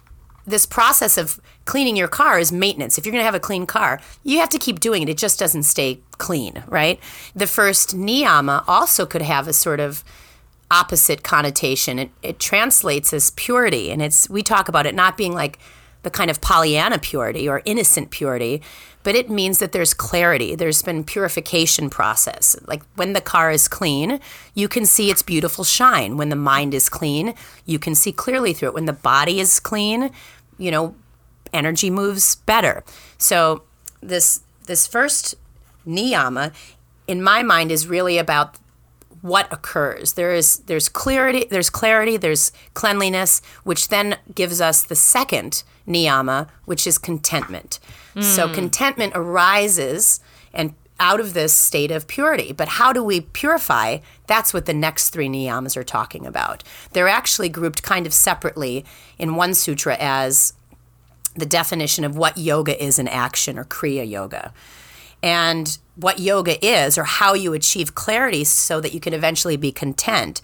this 0.46 0.66
process 0.66 1.18
of 1.18 1.40
cleaning 1.66 1.96
your 1.96 2.08
car 2.08 2.40
is 2.40 2.52
maintenance. 2.52 2.98
If 2.98 3.06
you're 3.06 3.12
going 3.12 3.22
to 3.22 3.26
have 3.26 3.36
a 3.36 3.40
clean 3.40 3.66
car, 3.66 4.02
you 4.24 4.40
have 4.40 4.50
to 4.50 4.60
keep 4.60 4.80
doing 4.80 5.04
it. 5.04 5.10
It 5.10 5.18
just 5.18 5.38
doesn't 5.40 5.64
stay 5.64 6.00
clean, 6.18 6.64
right? 6.68 7.00
The 7.36 7.48
first 7.48 7.96
niyama 7.96 8.64
also 8.68 9.06
could 9.06 9.22
have 9.22 9.48
a 9.48 9.54
sort 9.54 9.80
of 9.80 10.04
opposite 10.70 11.24
connotation. 11.24 12.00
It, 12.00 12.12
it 12.22 12.40
translates 12.40 13.14
as 13.14 13.32
purity, 13.32 13.92
and 13.92 14.02
it's 14.02 14.30
we 14.30 14.44
talk 14.44 14.68
about 14.68 14.86
it 14.86 14.96
not 14.96 15.16
being 15.16 15.34
like 15.34 15.60
the 16.08 16.18
kind 16.18 16.32
of 16.32 16.40
Pollyanna 16.40 17.00
purity 17.00 17.50
or 17.50 17.62
innocent 17.66 18.12
purity, 18.12 18.62
but 19.04 19.14
it 19.14 19.30
means 19.30 19.60
that 19.60 19.74
there's 19.74 19.94
clarity. 19.94 20.56
There's 20.56 20.82
been 20.82 21.04
purification 21.04 21.90
process. 21.90 22.56
Like 22.66 22.82
when 22.96 23.12
the 23.12 23.20
car 23.20 23.52
is 23.52 23.68
clean, 23.68 24.22
you 24.54 24.70
can 24.70 24.86
see 24.86 25.12
its 25.12 25.22
beautiful 25.22 25.66
shine. 25.66 26.16
When 26.16 26.30
the 26.30 26.38
mind 26.38 26.74
is 26.74 26.88
clean, 26.88 27.34
you 27.66 27.78
can 27.78 27.94
see 27.94 28.14
clearly 28.14 28.54
through 28.54 28.70
it. 28.70 28.74
When 28.74 28.86
the 28.86 28.94
body 28.94 29.42
is 29.42 29.60
clean, 29.60 30.12
you 30.58 30.72
know, 30.72 30.96
energy 31.52 31.90
moves 31.90 32.36
better. 32.36 32.86
So 33.18 33.64
this 34.02 34.44
this 34.66 34.88
first 34.88 35.36
niyama 35.86 36.54
in 37.06 37.22
my 37.22 37.44
mind 37.44 37.70
is 37.70 37.86
really 37.86 38.18
about 38.18 38.58
what 39.22 39.52
occurs. 39.52 40.14
There 40.14 40.34
is 40.34 40.60
there's 40.68 40.88
clarity, 40.88 41.48
there's 41.50 41.70
clarity, 41.70 42.16
there's 42.16 42.54
cleanliness, 42.74 43.42
which 43.66 43.90
then 43.90 44.18
gives 44.34 44.62
us 44.62 44.84
the 44.84 44.96
second 44.96 45.64
niyama, 45.88 46.48
which 46.66 46.86
is 46.86 46.98
contentment. 46.98 47.80
Mm. 48.16 48.24
So 48.24 48.48
hmm. 48.48 48.54
contentment 48.54 49.14
arises 49.16 50.20
and 50.54 50.74
out 51.00 51.20
of 51.20 51.34
this 51.34 51.54
state 51.54 51.92
of 51.92 52.08
purity. 52.08 52.52
But 52.52 52.68
how 52.68 52.92
do 52.92 53.04
we 53.04 53.22
purify? 53.22 54.00
That's 54.26 54.54
what 54.54 54.66
the 54.66 54.74
next 54.74 55.12
three 55.12 55.30
niyamas 55.30 55.78
are 55.78 55.84
talking 55.84 56.26
about. 56.26 56.64
They're 56.94 57.08
actually 57.08 57.50
grouped 57.50 57.84
kind 57.84 58.06
of 58.08 58.14
separately 58.14 58.84
in 59.18 59.36
one 59.36 59.54
sutra 59.54 59.96
as 60.00 60.54
the 61.36 61.46
definition 61.46 62.04
of 62.04 62.18
what 62.18 62.38
yoga 62.38 62.84
is 62.84 62.98
in 62.98 63.08
action 63.08 63.60
or 63.60 63.64
kriya 63.64 64.10
yoga. 64.10 64.54
And 65.22 65.78
what 65.96 66.20
yoga 66.20 66.64
is 66.66 66.98
or 66.98 67.04
how 67.04 67.34
you 67.34 67.54
achieve 67.54 67.96
clarity 67.96 68.44
so 68.44 68.82
that 68.82 68.94
you 68.94 69.00
can 69.00 69.14
eventually 69.14 69.58
be 69.58 69.72
content 69.72 70.42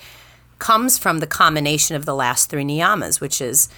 comes 0.59 0.97
from 0.97 1.19
the 1.19 1.27
combination 1.27 1.95
of 1.95 2.05
the 2.05 2.15
last 2.15 2.49
three 2.49 2.63
niyamas, 2.63 3.19
which 3.19 3.41
is 3.41 3.69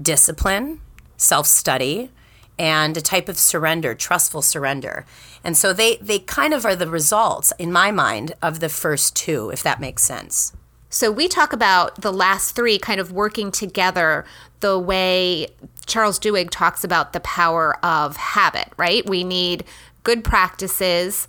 discipline, 0.00 0.80
self 1.16 1.46
study, 1.46 2.10
and 2.58 2.96
a 2.96 3.00
type 3.00 3.28
of 3.28 3.38
surrender, 3.38 3.94
trustful 3.94 4.42
surrender. 4.42 5.04
And 5.42 5.56
so 5.56 5.72
they, 5.72 5.96
they 5.96 6.20
kind 6.20 6.54
of 6.54 6.64
are 6.64 6.76
the 6.76 6.88
results, 6.88 7.52
in 7.58 7.72
my 7.72 7.90
mind, 7.90 8.34
of 8.40 8.60
the 8.60 8.68
first 8.68 9.16
two, 9.16 9.50
if 9.50 9.62
that 9.62 9.80
makes 9.80 10.02
sense. 10.02 10.52
So 10.88 11.10
we 11.10 11.26
talk 11.26 11.52
about 11.52 12.02
the 12.02 12.12
last 12.12 12.54
three 12.54 12.78
kind 12.78 13.00
of 13.00 13.10
working 13.10 13.50
together 13.50 14.24
the 14.60 14.78
way 14.78 15.48
Charles 15.86 16.20
Duhigg 16.20 16.50
talks 16.50 16.84
about 16.84 17.12
the 17.12 17.20
power 17.20 17.84
of 17.84 18.16
habit, 18.16 18.68
right? 18.76 19.04
We 19.08 19.24
need 19.24 19.64
good 20.04 20.22
practices. 20.22 21.26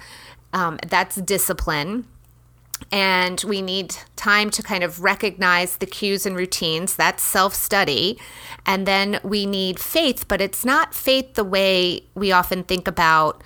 Um, 0.54 0.78
that's 0.88 1.16
discipline. 1.16 2.06
And 2.92 3.44
we 3.48 3.62
need 3.62 3.96
time 4.16 4.50
to 4.52 4.62
kind 4.62 4.84
of 4.84 5.02
recognize 5.02 5.78
the 5.78 5.86
cues 5.86 6.26
and 6.26 6.36
routines. 6.36 6.96
That's 6.96 7.24
self 7.24 7.54
study. 7.54 8.20
And 8.66 8.86
then 8.86 9.20
we 9.24 9.46
need 9.46 9.80
faith, 9.80 10.28
but 10.28 10.42
it's 10.42 10.66
not 10.66 10.94
faith 10.94 11.36
the 11.36 11.44
way 11.44 12.04
we 12.16 12.32
often 12.32 12.64
think 12.64 12.88
about 12.88 13.44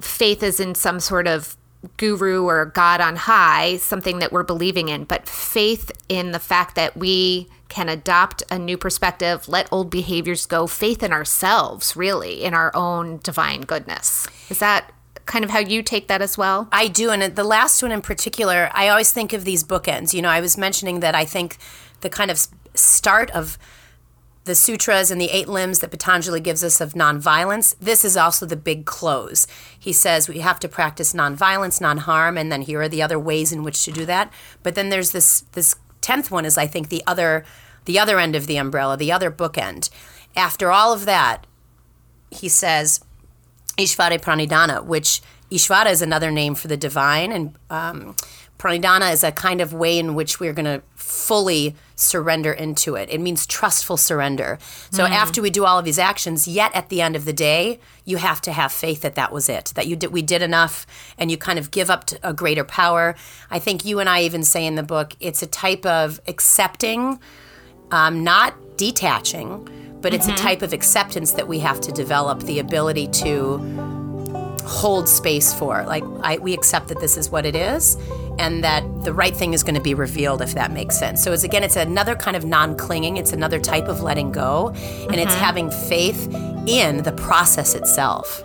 faith 0.00 0.42
as 0.42 0.58
in 0.58 0.74
some 0.74 1.00
sort 1.00 1.26
of 1.26 1.56
guru 1.96 2.44
or 2.44 2.66
God 2.66 3.00
on 3.00 3.16
high, 3.16 3.76
something 3.78 4.18
that 4.20 4.32
we're 4.32 4.42
believing 4.42 4.88
in, 4.88 5.04
but 5.04 5.28
faith 5.28 5.90
in 6.08 6.32
the 6.32 6.38
fact 6.38 6.74
that 6.76 6.96
we 6.96 7.48
can 7.68 7.88
adopt 7.88 8.42
a 8.50 8.58
new 8.58 8.76
perspective, 8.76 9.48
let 9.48 9.66
old 9.72 9.90
behaviors 9.90 10.46
go, 10.46 10.66
faith 10.66 11.02
in 11.02 11.12
ourselves, 11.12 11.96
really, 11.96 12.44
in 12.44 12.54
our 12.54 12.70
own 12.74 13.18
divine 13.22 13.62
goodness. 13.62 14.28
Is 14.50 14.58
that 14.58 14.92
kind 15.26 15.44
of 15.44 15.50
how 15.50 15.58
you 15.58 15.82
take 15.82 16.08
that 16.08 16.22
as 16.22 16.36
well? 16.36 16.68
I 16.72 16.88
do. 16.88 17.10
And 17.10 17.36
the 17.36 17.44
last 17.44 17.82
one 17.82 17.92
in 17.92 18.02
particular, 18.02 18.70
I 18.72 18.88
always 18.88 19.12
think 19.12 19.32
of 19.32 19.44
these 19.44 19.64
bookends. 19.64 20.12
You 20.12 20.22
know, 20.22 20.28
I 20.28 20.40
was 20.40 20.58
mentioning 20.58 21.00
that 21.00 21.14
I 21.14 21.24
think 21.24 21.58
the 22.00 22.10
kind 22.10 22.30
of 22.30 22.46
start 22.74 23.30
of 23.30 23.58
the 24.44 24.54
sutras 24.54 25.10
and 25.10 25.20
the 25.20 25.30
eight 25.30 25.48
limbs 25.48 25.78
that 25.78 25.90
Patanjali 25.90 26.40
gives 26.40 26.64
us 26.64 26.80
of 26.80 26.94
nonviolence, 26.94 27.76
this 27.78 28.04
is 28.04 28.16
also 28.16 28.44
the 28.44 28.56
big 28.56 28.84
close. 28.86 29.46
He 29.78 29.92
says 29.92 30.28
we 30.28 30.40
have 30.40 30.58
to 30.60 30.68
practice 30.68 31.12
nonviolence, 31.12 31.80
non-harm, 31.80 32.36
and 32.36 32.50
then 32.50 32.62
here 32.62 32.82
are 32.82 32.88
the 32.88 33.02
other 33.02 33.18
ways 33.18 33.52
in 33.52 33.62
which 33.62 33.84
to 33.84 33.92
do 33.92 34.04
that. 34.06 34.32
But 34.62 34.74
then 34.74 34.88
there's 34.88 35.12
this 35.12 35.42
this 35.52 35.76
tenth 36.00 36.30
one 36.30 36.44
is 36.44 36.58
I 36.58 36.66
think 36.66 36.88
the 36.88 37.04
other 37.06 37.44
the 37.84 37.98
other 37.98 38.18
end 38.18 38.34
of 38.34 38.46
the 38.46 38.56
umbrella, 38.56 38.96
the 38.96 39.12
other 39.12 39.30
bookend. 39.30 39.90
After 40.34 40.72
all 40.72 40.92
of 40.92 41.04
that, 41.04 41.46
he 42.30 42.48
says 42.48 43.00
Ishvara 43.78 44.20
Pranidhana, 44.20 44.84
which 44.84 45.20
Ishvara 45.50 45.90
is 45.90 46.02
another 46.02 46.30
name 46.30 46.54
for 46.54 46.68
the 46.68 46.76
divine, 46.76 47.32
and 47.32 47.54
um, 47.70 48.16
Pranidhana 48.58 49.12
is 49.12 49.24
a 49.24 49.32
kind 49.32 49.60
of 49.60 49.72
way 49.72 49.98
in 49.98 50.14
which 50.14 50.38
we're 50.38 50.52
going 50.52 50.66
to 50.66 50.82
fully 50.94 51.74
surrender 51.96 52.52
into 52.52 52.94
it. 52.94 53.08
It 53.10 53.20
means 53.20 53.44
trustful 53.46 53.96
surrender. 53.96 54.58
So 54.90 55.04
mm. 55.04 55.10
after 55.10 55.42
we 55.42 55.50
do 55.50 55.64
all 55.64 55.78
of 55.78 55.84
these 55.84 55.98
actions, 55.98 56.46
yet 56.46 56.74
at 56.74 56.88
the 56.88 57.02
end 57.02 57.16
of 57.16 57.24
the 57.24 57.32
day, 57.32 57.80
you 58.04 58.18
have 58.18 58.40
to 58.42 58.52
have 58.52 58.70
faith 58.72 59.00
that 59.02 59.14
that 59.16 59.32
was 59.32 59.48
it, 59.48 59.72
that 59.74 59.86
you 59.88 59.96
did, 59.96 60.12
we 60.12 60.22
did 60.22 60.42
enough, 60.42 60.86
and 61.18 61.30
you 61.30 61.36
kind 61.36 61.58
of 61.58 61.70
give 61.70 61.90
up 61.90 62.04
to 62.06 62.18
a 62.22 62.32
greater 62.32 62.64
power. 62.64 63.14
I 63.50 63.58
think 63.58 63.84
you 63.84 63.98
and 63.98 64.08
I 64.08 64.22
even 64.22 64.44
say 64.44 64.64
in 64.64 64.76
the 64.76 64.82
book, 64.82 65.14
it's 65.18 65.42
a 65.42 65.46
type 65.46 65.84
of 65.84 66.20
accepting, 66.28 67.18
um, 67.90 68.22
not 68.22 68.54
detaching, 68.76 69.68
but 70.02 70.12
it's 70.12 70.26
mm-hmm. 70.26 70.34
a 70.34 70.38
type 70.38 70.62
of 70.62 70.72
acceptance 70.72 71.32
that 71.32 71.48
we 71.48 71.60
have 71.60 71.80
to 71.80 71.92
develop 71.92 72.40
the 72.40 72.58
ability 72.58 73.06
to 73.08 73.58
hold 74.64 75.08
space 75.08 75.54
for. 75.54 75.84
Like 75.84 76.04
I, 76.20 76.38
we 76.38 76.54
accept 76.54 76.88
that 76.88 77.00
this 77.00 77.16
is 77.16 77.30
what 77.30 77.46
it 77.46 77.56
is, 77.56 77.96
and 78.38 78.62
that 78.64 78.82
the 79.04 79.12
right 79.12 79.34
thing 79.34 79.54
is 79.54 79.62
going 79.62 79.74
to 79.74 79.80
be 79.80 79.94
revealed 79.94 80.42
if 80.42 80.54
that 80.54 80.72
makes 80.72 80.98
sense. 80.98 81.22
So 81.22 81.32
it's 81.32 81.44
again, 81.44 81.62
it's 81.62 81.76
another 81.76 82.14
kind 82.14 82.36
of 82.36 82.44
non-clinging. 82.44 83.16
It's 83.16 83.32
another 83.32 83.60
type 83.60 83.88
of 83.88 84.02
letting 84.02 84.32
go, 84.32 84.68
and 84.68 84.76
mm-hmm. 84.76 85.14
it's 85.14 85.34
having 85.34 85.70
faith 85.70 86.32
in 86.66 87.02
the 87.02 87.12
process 87.12 87.74
itself. 87.74 88.42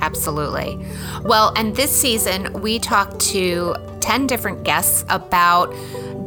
Absolutely. 0.00 0.84
Well, 1.24 1.52
and 1.56 1.74
this 1.74 1.90
season 1.90 2.52
we 2.60 2.78
talked 2.78 3.20
to 3.32 3.74
10 4.00 4.26
different 4.26 4.62
guests 4.64 5.04
about 5.08 5.74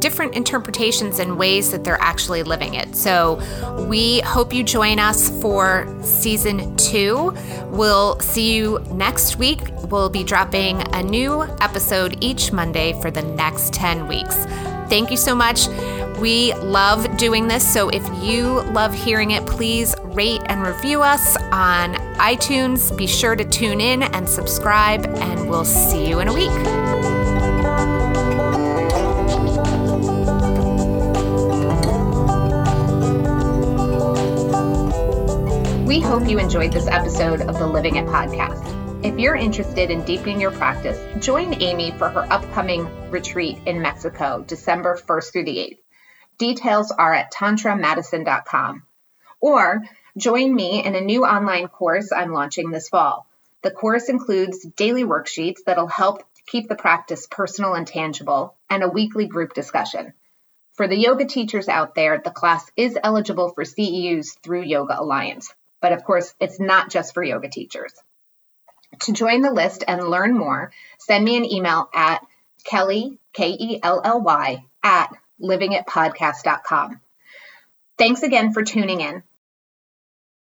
different 0.00 0.34
interpretations 0.34 1.20
and 1.20 1.38
ways 1.38 1.70
that 1.70 1.84
they're 1.84 2.00
actually 2.00 2.42
living 2.42 2.74
it. 2.74 2.94
So 2.94 3.40
we 3.88 4.20
hope 4.20 4.52
you 4.52 4.64
join 4.64 4.98
us 4.98 5.30
for 5.40 5.86
season 6.02 6.76
two. 6.76 7.32
We'll 7.66 8.18
see 8.20 8.54
you 8.54 8.80
next 8.90 9.36
week. 9.36 9.60
We'll 9.84 10.10
be 10.10 10.24
dropping 10.24 10.82
a 10.94 11.02
new 11.02 11.42
episode 11.60 12.18
each 12.20 12.52
Monday 12.52 13.00
for 13.00 13.10
the 13.10 13.22
next 13.22 13.72
10 13.74 14.08
weeks. 14.08 14.44
Thank 14.88 15.10
you 15.10 15.16
so 15.16 15.34
much. 15.34 15.68
We 16.22 16.54
love 16.54 17.16
doing 17.16 17.48
this. 17.48 17.66
So 17.74 17.88
if 17.88 18.06
you 18.22 18.62
love 18.70 18.94
hearing 18.94 19.32
it, 19.32 19.44
please 19.44 19.92
rate 20.04 20.40
and 20.46 20.62
review 20.62 21.02
us 21.02 21.36
on 21.50 21.94
iTunes. 22.14 22.96
Be 22.96 23.08
sure 23.08 23.34
to 23.34 23.44
tune 23.44 23.80
in 23.80 24.04
and 24.04 24.28
subscribe, 24.28 25.04
and 25.04 25.50
we'll 25.50 25.64
see 25.64 26.08
you 26.08 26.20
in 26.20 26.28
a 26.28 26.32
week. 26.32 26.48
We 35.88 35.98
hope 35.98 36.28
you 36.28 36.38
enjoyed 36.38 36.72
this 36.72 36.86
episode 36.86 37.40
of 37.40 37.58
the 37.58 37.66
Living 37.66 37.96
It 37.96 38.06
podcast. 38.06 38.64
If 39.04 39.18
you're 39.18 39.34
interested 39.34 39.90
in 39.90 40.04
deepening 40.04 40.40
your 40.40 40.52
practice, 40.52 41.00
join 41.18 41.60
Amy 41.60 41.90
for 41.98 42.08
her 42.08 42.32
upcoming 42.32 43.10
retreat 43.10 43.58
in 43.66 43.82
Mexico, 43.82 44.44
December 44.46 44.96
1st 44.96 45.32
through 45.32 45.44
the 45.46 45.58
8th. 45.58 45.81
Details 46.38 46.90
are 46.90 47.14
at 47.14 47.32
tantramadison.com. 47.32 48.84
Or 49.40 49.82
join 50.16 50.54
me 50.54 50.84
in 50.84 50.94
a 50.94 51.00
new 51.00 51.24
online 51.24 51.68
course 51.68 52.12
I'm 52.12 52.32
launching 52.32 52.70
this 52.70 52.88
fall. 52.88 53.26
The 53.62 53.70
course 53.70 54.08
includes 54.08 54.64
daily 54.76 55.04
worksheets 55.04 55.64
that'll 55.64 55.86
help 55.86 56.22
keep 56.46 56.68
the 56.68 56.74
practice 56.74 57.26
personal 57.30 57.74
and 57.74 57.86
tangible, 57.86 58.56
and 58.68 58.82
a 58.82 58.88
weekly 58.88 59.26
group 59.26 59.54
discussion. 59.54 60.12
For 60.74 60.88
the 60.88 60.96
yoga 60.96 61.24
teachers 61.24 61.68
out 61.68 61.94
there, 61.94 62.20
the 62.22 62.30
class 62.30 62.70
is 62.76 62.98
eligible 63.02 63.50
for 63.50 63.64
CEUs 63.64 64.38
through 64.42 64.62
Yoga 64.62 65.00
Alliance. 65.00 65.52
But 65.80 65.92
of 65.92 66.04
course, 66.04 66.34
it's 66.40 66.58
not 66.58 66.90
just 66.90 67.14
for 67.14 67.22
yoga 67.22 67.48
teachers. 67.48 67.92
To 69.00 69.12
join 69.12 69.42
the 69.42 69.52
list 69.52 69.84
and 69.86 70.08
learn 70.08 70.36
more, 70.36 70.72
send 70.98 71.24
me 71.24 71.36
an 71.36 71.50
email 71.50 71.88
at 71.94 72.24
Kelly, 72.64 73.18
K 73.32 73.50
E 73.50 73.80
L 73.82 74.00
L 74.04 74.20
Y, 74.20 74.64
at 74.82 75.10
livingitpodcast.com. 75.42 77.00
Thanks 77.98 78.22
again 78.22 78.52
for 78.52 78.62
tuning 78.62 79.00
in. 79.00 79.22